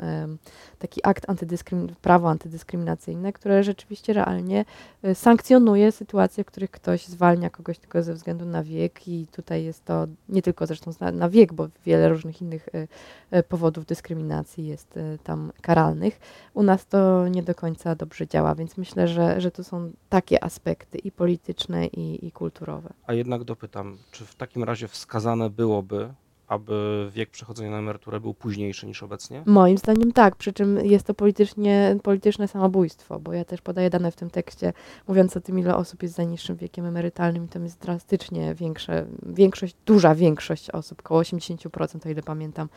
taki 0.80 1.02
akt 1.04 1.28
antydyskrymin- 1.28 1.96
prawo 2.02 2.30
antydyskryminacyjne, 2.30 3.34
które 3.34 3.64
rzeczywiście 3.64 4.14
realnie 4.14 4.66
e, 5.04 5.16
sankcjonuje 5.16 5.92
sytuacje, 5.92 6.44
w 6.44 6.48
których 6.48 6.72
ktoś 6.72 7.06
zwalnia 7.06 7.50
kogoś 7.50 7.78
tylko 7.78 8.04
ze 8.04 8.14
względu 8.14 8.46
na 8.46 8.64
wiek 8.64 9.08
i 9.08 9.28
tutaj 9.32 9.64
jest 9.64 9.86
to 9.86 10.08
nie 10.30 10.42
tylko 10.42 10.68
zresztą 10.68 10.92
na, 11.00 11.12
na 11.12 11.30
wiek, 11.30 11.54
bo 11.54 11.68
wiele 11.86 12.10
różnych 12.10 12.42
innych 12.42 12.70
e, 12.74 12.88
e, 13.32 13.44
powodów 13.44 13.86
dyskryminacji 13.86 14.68
jest 14.68 15.00
tam 15.24 15.52
karalnych. 15.62 16.20
U 16.54 16.64
nas 16.64 16.86
to 16.86 17.28
nie 17.28 17.44
do 17.44 17.56
końca 17.56 17.96
dobrze 17.96 18.28
działa, 18.28 18.56
więc 18.56 18.78
myślę, 18.78 19.08
że, 19.08 19.42
że 19.42 19.52
to 19.52 19.64
są 19.64 19.92
takie 20.10 20.44
aspekty 20.44 20.98
i 20.98 21.12
polityczne, 21.12 21.86
i, 21.86 22.26
i 22.28 22.32
kulturowe. 22.32 22.90
A 23.08 23.14
jednak 23.14 23.44
dopytam, 23.44 23.98
czy 24.12 24.26
w 24.26 24.36
takim 24.36 24.64
razie 24.64 24.88
wskazane 24.88 25.50
byłoby, 25.50 26.14
aby 26.48 27.10
wiek 27.14 27.30
przechodzenia 27.30 27.72
na 27.72 27.78
emeryturę 27.78 28.20
był 28.20 28.34
późniejszy 28.34 28.88
niż 28.88 29.04
obecnie? 29.04 29.44
Moim 29.46 29.78
zdaniem 29.78 30.12
tak, 30.12 30.36
przy 30.36 30.54
czym 30.54 30.86
jest 30.86 31.06
to 31.08 31.14
politycznie, 31.14 31.98
polityczne 32.04 32.48
samobójstwo, 32.48 33.20
bo 33.20 33.34
ja 33.34 33.46
też 33.46 33.62
podaję 33.62 33.90
dane 33.90 34.12
w 34.12 34.16
tym 34.16 34.30
tekście, 34.30 34.74
mówiąc 35.08 35.38
o 35.38 35.42
tym, 35.42 35.60
ile 35.60 35.76
osób 35.76 36.04
jest 36.04 36.16
za 36.16 36.24
niższym 36.24 36.56
wiekiem 36.56 36.86
emerytalnym 36.86 37.46
i 37.46 37.48
tam 37.48 37.64
jest 37.64 37.80
drastycznie 37.80 38.56
większe, 38.56 39.06
większość, 39.26 39.76
duża 39.86 40.16
większość 40.16 40.70
osób, 40.70 41.00
około 41.00 41.22
80%, 41.22 42.08
o 42.08 42.10
ile 42.10 42.24
pamiętam, 42.24 42.70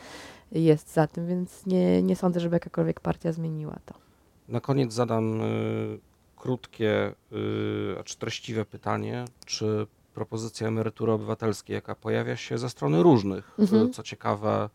jest 0.52 0.92
za 0.92 1.06
tym, 1.06 1.26
więc 1.26 1.66
nie, 1.66 2.02
nie 2.02 2.16
sądzę, 2.16 2.40
żeby 2.40 2.56
jakakolwiek 2.56 3.00
partia 3.00 3.32
zmieniła 3.32 3.78
to. 3.86 3.94
Na 4.48 4.60
koniec 4.60 4.92
zadam 4.92 5.40
y, 5.40 5.98
krótkie, 6.36 7.14
y, 7.32 7.96
a 8.00 8.02
treściwe 8.18 8.64
pytanie, 8.64 9.24
czy 9.46 9.86
propozycja 10.22 10.68
emerytury 10.68 11.12
obywatelskiej, 11.12 11.74
jaka 11.74 11.94
pojawia 11.94 12.36
się 12.36 12.58
ze 12.58 12.70
strony 12.70 13.02
różnych, 13.02 13.50
Mhm. 13.58 13.86
y, 13.86 13.90
co 13.90 14.02
ciekawe, 14.02 14.70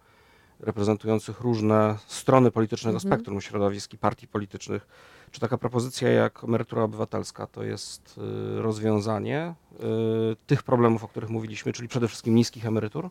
reprezentujących 0.60 1.42
różne 1.42 1.98
strony 2.08 2.52
politycznego 2.52 2.98
Mhm. 2.98 3.12
spektrum 3.14 3.42
środowisk 3.42 3.94
i 3.94 3.98
partii 3.98 4.28
politycznych, 4.28 4.88
czy 5.32 5.40
taka 5.40 5.58
propozycja 5.58 6.10
jak 6.10 6.44
emerytura 6.44 6.84
obywatelska 6.84 7.48
to 7.48 7.64
jest 7.64 8.16
y, 8.58 8.62
rozwiązanie 8.62 9.54
y, 9.74 10.36
tych 10.48 10.64
problemów, 10.64 11.04
o 11.04 11.08
których 11.08 11.30
mówiliśmy, 11.30 11.74
czyli 11.74 11.88
przede 11.88 12.08
wszystkim 12.08 12.36
niskich 12.36 12.66
emerytur? 12.66 13.10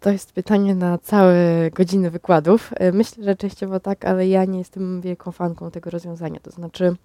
To 0.00 0.10
jest 0.10 0.32
pytanie 0.32 0.74
na 0.74 0.98
całe 0.98 1.70
godziny 1.70 2.10
wykładów. 2.10 2.70
E, 2.76 2.92
Myślę, 2.92 3.24
że 3.24 3.36
częściowo 3.36 3.80
tak, 3.80 4.04
ale 4.04 4.28
ja 4.28 4.44
nie 4.44 4.58
jestem 4.58 5.00
wielką 5.00 5.32
fanką 5.32 5.70
tego 5.70 5.90
rozwiązania. 5.90 6.40
To 6.40 6.50
znaczy, 6.50 6.96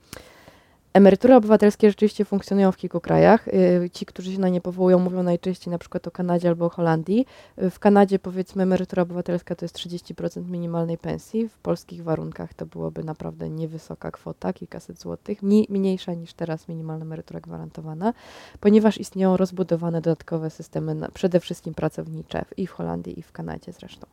emerytury 0.95 1.35
obywatelskie 1.35 1.89
rzeczywiście 1.89 2.25
funkcjonują 2.25 2.71
w 2.71 2.77
kilku 2.77 3.01
krajach. 3.01 3.47
E, 3.47 3.89
Ci, 3.89 4.05
którzy 4.05 4.33
się 4.33 4.39
na 4.39 4.49
nie 4.49 4.61
powołują, 4.61 4.99
mówią 4.99 5.23
najczęściej 5.23 5.71
na 5.71 5.77
przykład 5.77 6.07
o 6.07 6.11
Kanadzie 6.11 6.49
albo 6.49 6.65
o 6.65 6.69
Holandii. 6.69 7.25
E, 7.57 7.69
W 7.69 7.79
Kanadzie, 7.79 8.19
powiedzmy, 8.19 8.63
emerytura 8.63 9.03
obywatelska 9.03 9.55
to 9.55 9.65
jest 9.65 9.75
30% 9.75 10.49
minimalnej 10.49 10.97
pensji. 10.97 11.49
W 11.49 11.57
polskich 11.57 12.03
warunkach 12.03 12.53
to 12.53 12.65
byłoby 12.65 13.03
naprawdę 13.03 13.49
niewysoka 13.49 14.11
kwota, 14.11 14.53
kilkaset 14.53 14.99
złotych, 14.99 15.43
mniej, 15.43 15.67
mniejsza 15.69 16.13
niż 16.13 16.33
teraz 16.33 16.67
minimalna 16.67 17.05
emerytura 17.05 17.39
gwarantowana 17.39 18.13
ponieważ 18.59 18.97
istnieją 18.97 19.37
rozbudowane 19.37 20.01
dodatkowe 20.01 20.49
systemy, 20.49 20.95
przede 21.13 21.39
wszystkim 21.39 21.73
pracownicze 21.73 22.45
i 22.57 22.67
w 22.67 22.71
Holandii, 22.71 23.19
i 23.19 23.21
w 23.21 23.31
Kanadzie 23.31 23.71
zresztą. 23.71 24.07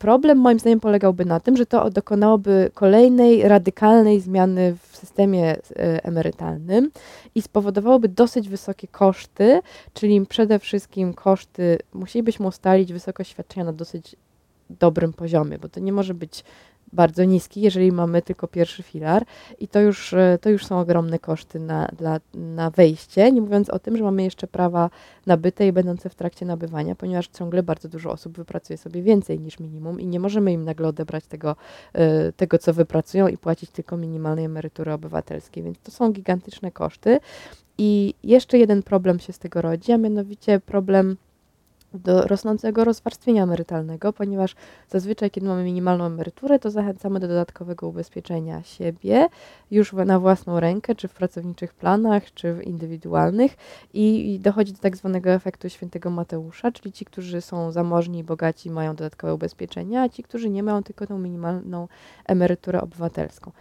Problem 0.00 0.38
moim 0.38 0.58
zdaniem 0.58 0.80
polegałby 0.80 1.24
na 1.24 1.40
tym, 1.40 1.56
że 1.56 1.66
to 1.66 1.90
dokonałoby 1.90 2.70
kolejnej 2.74 3.48
radykalnej 3.48 4.20
zmiany 4.20 4.76
w 4.82 4.96
systemie 4.96 5.56
e, 5.56 6.04
emerytalnym 6.04 6.90
i 7.34 7.42
spowodowałoby 7.42 8.08
dosyć 8.08 8.48
wysokie 8.48 8.88
koszty, 8.88 9.60
czyli 9.94 10.26
przede 10.26 10.58
wszystkim 10.58 11.14
koszty, 11.14 11.78
musielibyśmy 11.94 12.46
ustalić 12.46 12.92
wysokość 12.92 13.30
świadczenia 13.30 13.64
na 13.64 13.72
dosyć 13.72 14.16
dobrym 14.70 15.12
poziomie, 15.12 15.58
bo 15.58 15.68
to 15.68 15.80
nie 15.80 15.92
może 15.92 16.14
być 16.14 16.44
bardzo 16.92 17.24
niski, 17.24 17.60
jeżeli 17.60 17.92
mamy 17.92 18.22
tylko 18.22 18.48
pierwszy 18.48 18.82
filar 18.82 19.24
i 19.60 19.68
to 19.68 19.80
już, 19.80 20.12
e, 20.12 20.38
to 20.40 20.50
już 20.50 20.66
są 20.66 20.80
ogromne 20.80 21.18
koszty 21.18 21.60
na, 21.60 21.88
dla, 21.98 22.20
na 22.34 22.70
wejście, 22.70 23.32
nie 23.32 23.40
mówiąc 23.40 23.70
o 23.70 23.78
tym, 23.78 23.96
że 23.96 24.04
mamy 24.04 24.22
jeszcze 24.22 24.46
prawa 24.46 24.90
nabyte 25.26 25.66
i 25.66 25.72
będące 25.72 26.08
w 26.08 26.14
trakcie 26.14 26.46
nabywania, 26.46 26.94
ponieważ 26.94 27.28
ciągle 27.28 27.62
bardzo 27.62 27.88
dużo 27.88 28.10
osób 28.10 28.36
wypracuje 28.36 28.76
sobie 28.76 29.02
więcej 29.02 29.40
niż 29.40 29.60
minimum 29.60 30.00
i 30.00 30.06
nie 30.06 30.20
możemy 30.20 30.52
im 30.52 30.64
nagle 30.64 30.88
odebrać 30.88 31.26
tego, 31.26 31.56
e, 31.92 32.32
tego 32.32 32.58
co 32.58 32.74
wypracują 32.74 33.28
i 33.28 33.36
płacić 33.36 33.70
tylko 33.70 33.96
minimalnej 33.96 34.44
emerytury 34.44 34.92
obywatelskiej, 34.92 35.62
więc 35.62 35.78
to 35.78 35.90
są 35.90 36.12
gigantyczne 36.12 36.70
koszty. 36.70 37.20
I 37.78 38.14
jeszcze 38.24 38.58
jeden 38.58 38.82
problem 38.82 39.18
się 39.18 39.32
z 39.32 39.38
tego 39.38 39.62
rodzi, 39.62 39.92
a 39.92 39.98
mianowicie 39.98 40.60
problem 40.60 41.16
do 41.94 42.22
rosnącego 42.22 42.84
rozwarstwienia 42.84 43.42
emerytalnego, 43.42 44.12
ponieważ 44.12 44.54
zazwyczaj, 44.88 45.30
kiedy 45.30 45.46
mamy 45.46 45.64
minimalną 45.64 46.04
emeryturę, 46.04 46.58
to 46.58 46.70
zachęcamy 46.70 47.20
do 47.20 47.28
dodatkowego 47.28 47.88
ubezpieczenia 47.88 48.62
siebie 48.62 49.28
już 49.70 49.92
na 49.92 50.20
własną 50.20 50.60
rękę, 50.60 50.94
czy 50.94 51.08
w 51.08 51.14
pracowniczych 51.14 51.74
planach, 51.74 52.34
czy 52.34 52.54
w 52.54 52.62
indywidualnych 52.62 53.56
i 53.94 54.38
dochodzi 54.42 54.72
do 54.72 54.78
tak 54.78 54.96
zwanego 54.96 55.30
efektu 55.30 55.68
świętego 55.68 56.10
Mateusza, 56.10 56.72
czyli 56.72 56.92
ci, 56.92 57.04
którzy 57.04 57.40
są 57.40 57.72
zamożni 57.72 58.18
i 58.18 58.24
bogaci 58.24 58.70
mają 58.70 58.96
dodatkowe 58.96 59.34
ubezpieczenia, 59.34 60.02
a 60.02 60.08
ci, 60.08 60.22
którzy 60.22 60.50
nie 60.50 60.62
mają 60.62 60.82
tylko 60.82 61.06
tą 61.06 61.18
minimalną 61.18 61.88
emeryturę 62.26 62.80
obywatelską. 62.80 63.52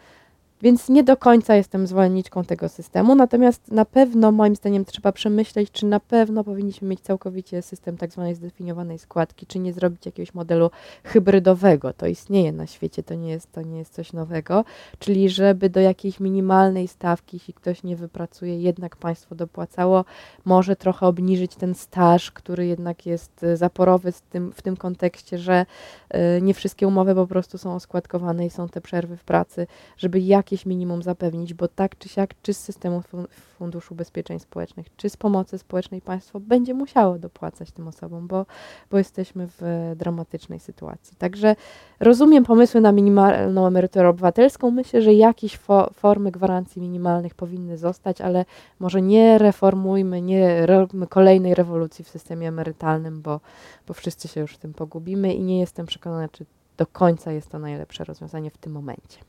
Więc 0.62 0.90
nie 0.90 1.04
do 1.04 1.18
końca 1.18 1.56
jestem 1.56 1.88
zwolenniczką 1.88 2.44
tego 2.44 2.70
systemu, 2.70 3.16
natomiast 3.16 3.72
na 3.72 3.86
pewno 3.86 4.32
moim 4.32 4.56
zdaniem 4.56 4.86
trzeba 4.86 5.12
przemyśleć, 5.12 5.72
czy 5.72 5.86
na 5.86 6.00
pewno 6.00 6.44
powinniśmy 6.44 6.88
mieć 6.88 7.00
całkowicie 7.00 7.62
system 7.62 7.98
tak 7.98 8.12
zwanej 8.12 8.36
zdefiniowanej 8.36 9.00
składki, 9.00 9.46
czy 9.46 9.60
nie 9.60 9.74
zrobić 9.74 10.06
jakiegoś 10.06 10.34
modelu 10.34 10.72
hybrydowego. 11.04 11.94
To 11.94 12.08
istnieje 12.08 12.52
na 12.52 12.68
świecie, 12.68 13.04
to 13.04 13.14
nie 13.14 13.30
jest, 13.30 13.52
to 13.52 13.62
nie 13.62 13.78
jest 13.78 13.94
coś 13.94 14.14
nowego, 14.14 14.66
czyli 15.00 15.30
żeby 15.30 15.70
do 15.70 15.80
jakiejś 15.80 16.20
minimalnej 16.20 16.88
stawki, 16.88 17.38
jeśli 17.38 17.54
ktoś 17.54 17.84
nie 17.84 17.96
wypracuje, 17.96 18.62
jednak 18.62 18.96
państwo 18.96 19.36
dopłacało, 19.36 20.06
może 20.46 20.76
trochę 20.76 21.08
obniżyć 21.08 21.56
ten 21.56 21.76
staż, 21.76 22.32
który 22.32 22.68
jednak 22.68 23.06
jest 23.06 23.44
e, 23.44 23.58
zaporowy 23.58 24.12
z 24.12 24.22
tym, 24.22 24.52
w 24.52 24.62
tym 24.62 24.78
kontekście, 24.78 25.38
że 25.38 25.66
e, 26.10 26.42
nie 26.42 26.54
wszystkie 26.54 26.88
umowy 26.88 27.16
po 27.16 27.28
prostu 27.28 27.58
są 27.58 27.76
oskładkowane 27.76 28.46
i 28.46 28.50
są 28.50 28.70
te 28.70 28.82
przerwy 28.82 29.18
w 29.18 29.24
pracy, 29.24 29.68
żeby 29.98 30.20
jakieś 30.52 30.66
minimum 30.66 31.04
zapewnić, 31.04 31.54
bo 31.54 31.68
tak 31.68 31.98
czy 31.98 32.10
siak, 32.10 32.34
czy 32.42 32.54
z 32.54 32.58
systemu 32.58 33.00
fun- 33.00 33.28
Funduszu 33.58 33.94
Ubezpieczeń 33.94 34.40
Społecznych, 34.40 34.96
czy 34.98 35.10
z 35.10 35.18
pomocy 35.18 35.58
społecznej 35.58 36.02
państwo 36.02 36.40
będzie 36.40 36.74
musiało 36.74 37.20
dopłacać 37.20 37.72
tym 37.72 37.88
osobom, 37.88 38.28
bo, 38.28 38.46
bo 38.92 38.98
jesteśmy 38.98 39.48
w 39.48 39.94
dramatycznej 39.96 40.60
sytuacji. 40.60 41.18
Także 41.18 41.56
rozumiem 42.00 42.44
pomysły 42.44 42.82
na 42.82 42.92
minimalną 42.92 43.68
emeryturę 43.68 44.10
obywatelską. 44.10 44.72
Myślę, 44.72 45.02
że 45.02 45.14
jakieś 45.14 45.60
fo- 45.60 45.94
formy 45.94 46.32
gwarancji 46.32 46.82
minimalnych 46.82 47.36
powinny 47.36 47.78
zostać, 47.78 48.22
ale 48.22 48.46
może 48.80 49.02
nie 49.02 49.38
reformujmy, 49.38 50.22
nie 50.22 50.66
róbmy 50.66 51.08
kolejnej 51.08 51.56
rewolucji 51.56 52.06
w 52.06 52.10
systemie 52.10 52.48
emerytalnym, 52.48 53.22
bo, 53.22 53.40
bo 53.88 53.94
wszyscy 53.94 54.28
się 54.28 54.42
już 54.42 54.54
w 54.54 54.58
tym 54.58 54.74
pogubimy 54.74 55.34
i 55.34 55.44
nie 55.44 55.60
jestem 55.60 55.86
przekonana, 55.86 56.30
czy 56.30 56.46
do 56.78 56.86
końca 56.88 57.32
jest 57.32 57.50
to 57.50 57.60
najlepsze 57.60 58.04
rozwiązanie 58.04 58.52
w 58.52 58.58
tym 58.58 58.74
momencie. 58.74 59.20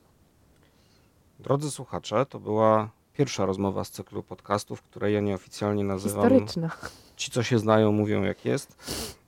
Drodzy 1.41 1.71
słuchacze, 1.71 2.25
to 2.25 2.39
była 2.39 2.89
pierwsza 3.13 3.45
rozmowa 3.45 3.83
z 3.83 3.91
cyklu 3.91 4.23
podcastów, 4.23 4.81
które 4.81 5.11
ja 5.11 5.21
nieoficjalnie 5.21 5.83
nazywam 5.83 6.29
Historyczna. 6.29 6.69
Ci, 7.15 7.31
co 7.31 7.43
się 7.43 7.59
znają, 7.59 7.91
mówią 7.91 8.23
jak 8.23 8.45
jest. 8.45 8.75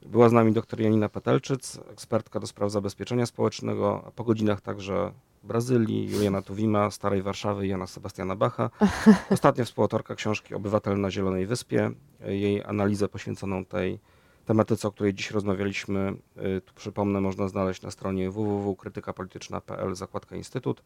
Była 0.05 0.29
z 0.29 0.31
nami 0.31 0.53
dr 0.53 0.79
Janina 0.79 1.09
Petelczyc, 1.09 1.79
ekspertka 1.91 2.39
do 2.39 2.47
spraw 2.47 2.71
zabezpieczenia 2.71 3.25
społecznego, 3.25 4.03
a 4.07 4.11
po 4.11 4.23
godzinach 4.23 4.61
także 4.61 5.11
Brazylii, 5.43 6.11
Juliana 6.11 6.41
Tuwima, 6.41 6.91
Starej 6.91 7.21
Warszawy 7.21 7.67
Jana 7.67 7.87
Sebastiana 7.87 8.35
Bacha. 8.35 8.69
Ostatnia 9.29 9.65
współautorka 9.65 10.15
książki 10.15 10.55
Obywatel 10.55 11.01
na 11.01 11.11
Zielonej 11.11 11.45
Wyspie. 11.45 11.91
Jej 12.25 12.63
analizę 12.63 13.07
poświęconą 13.07 13.65
tej 13.65 13.99
tematyce, 14.45 14.87
o 14.87 14.91
której 14.91 15.13
dziś 15.13 15.31
rozmawialiśmy, 15.31 16.15
y, 16.57 16.61
tu 16.61 16.73
przypomnę, 16.73 17.21
można 17.21 17.47
znaleźć 17.47 17.81
na 17.81 17.91
stronie 17.91 18.31
www.krytykapolityczna.pl 18.31 19.95
zakładka 19.95 20.35
Instytut. 20.35 20.83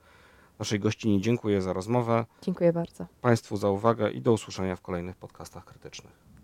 Naszej 0.60 0.80
gościni 0.80 1.22
dziękuję 1.22 1.62
za 1.62 1.74
rozmowę, 1.74 2.26
Dziękuję 2.42 2.74
bardzo. 2.74 3.06
Państwu 3.22 3.58
za 3.58 3.70
uwagę 3.70 4.12
i 4.12 4.22
do 4.22 4.34
usłyszenia 4.34 4.76
w 4.76 4.82
kolejnych 4.82 5.16
podcastach 5.16 5.66
krytycznych. 5.66 6.37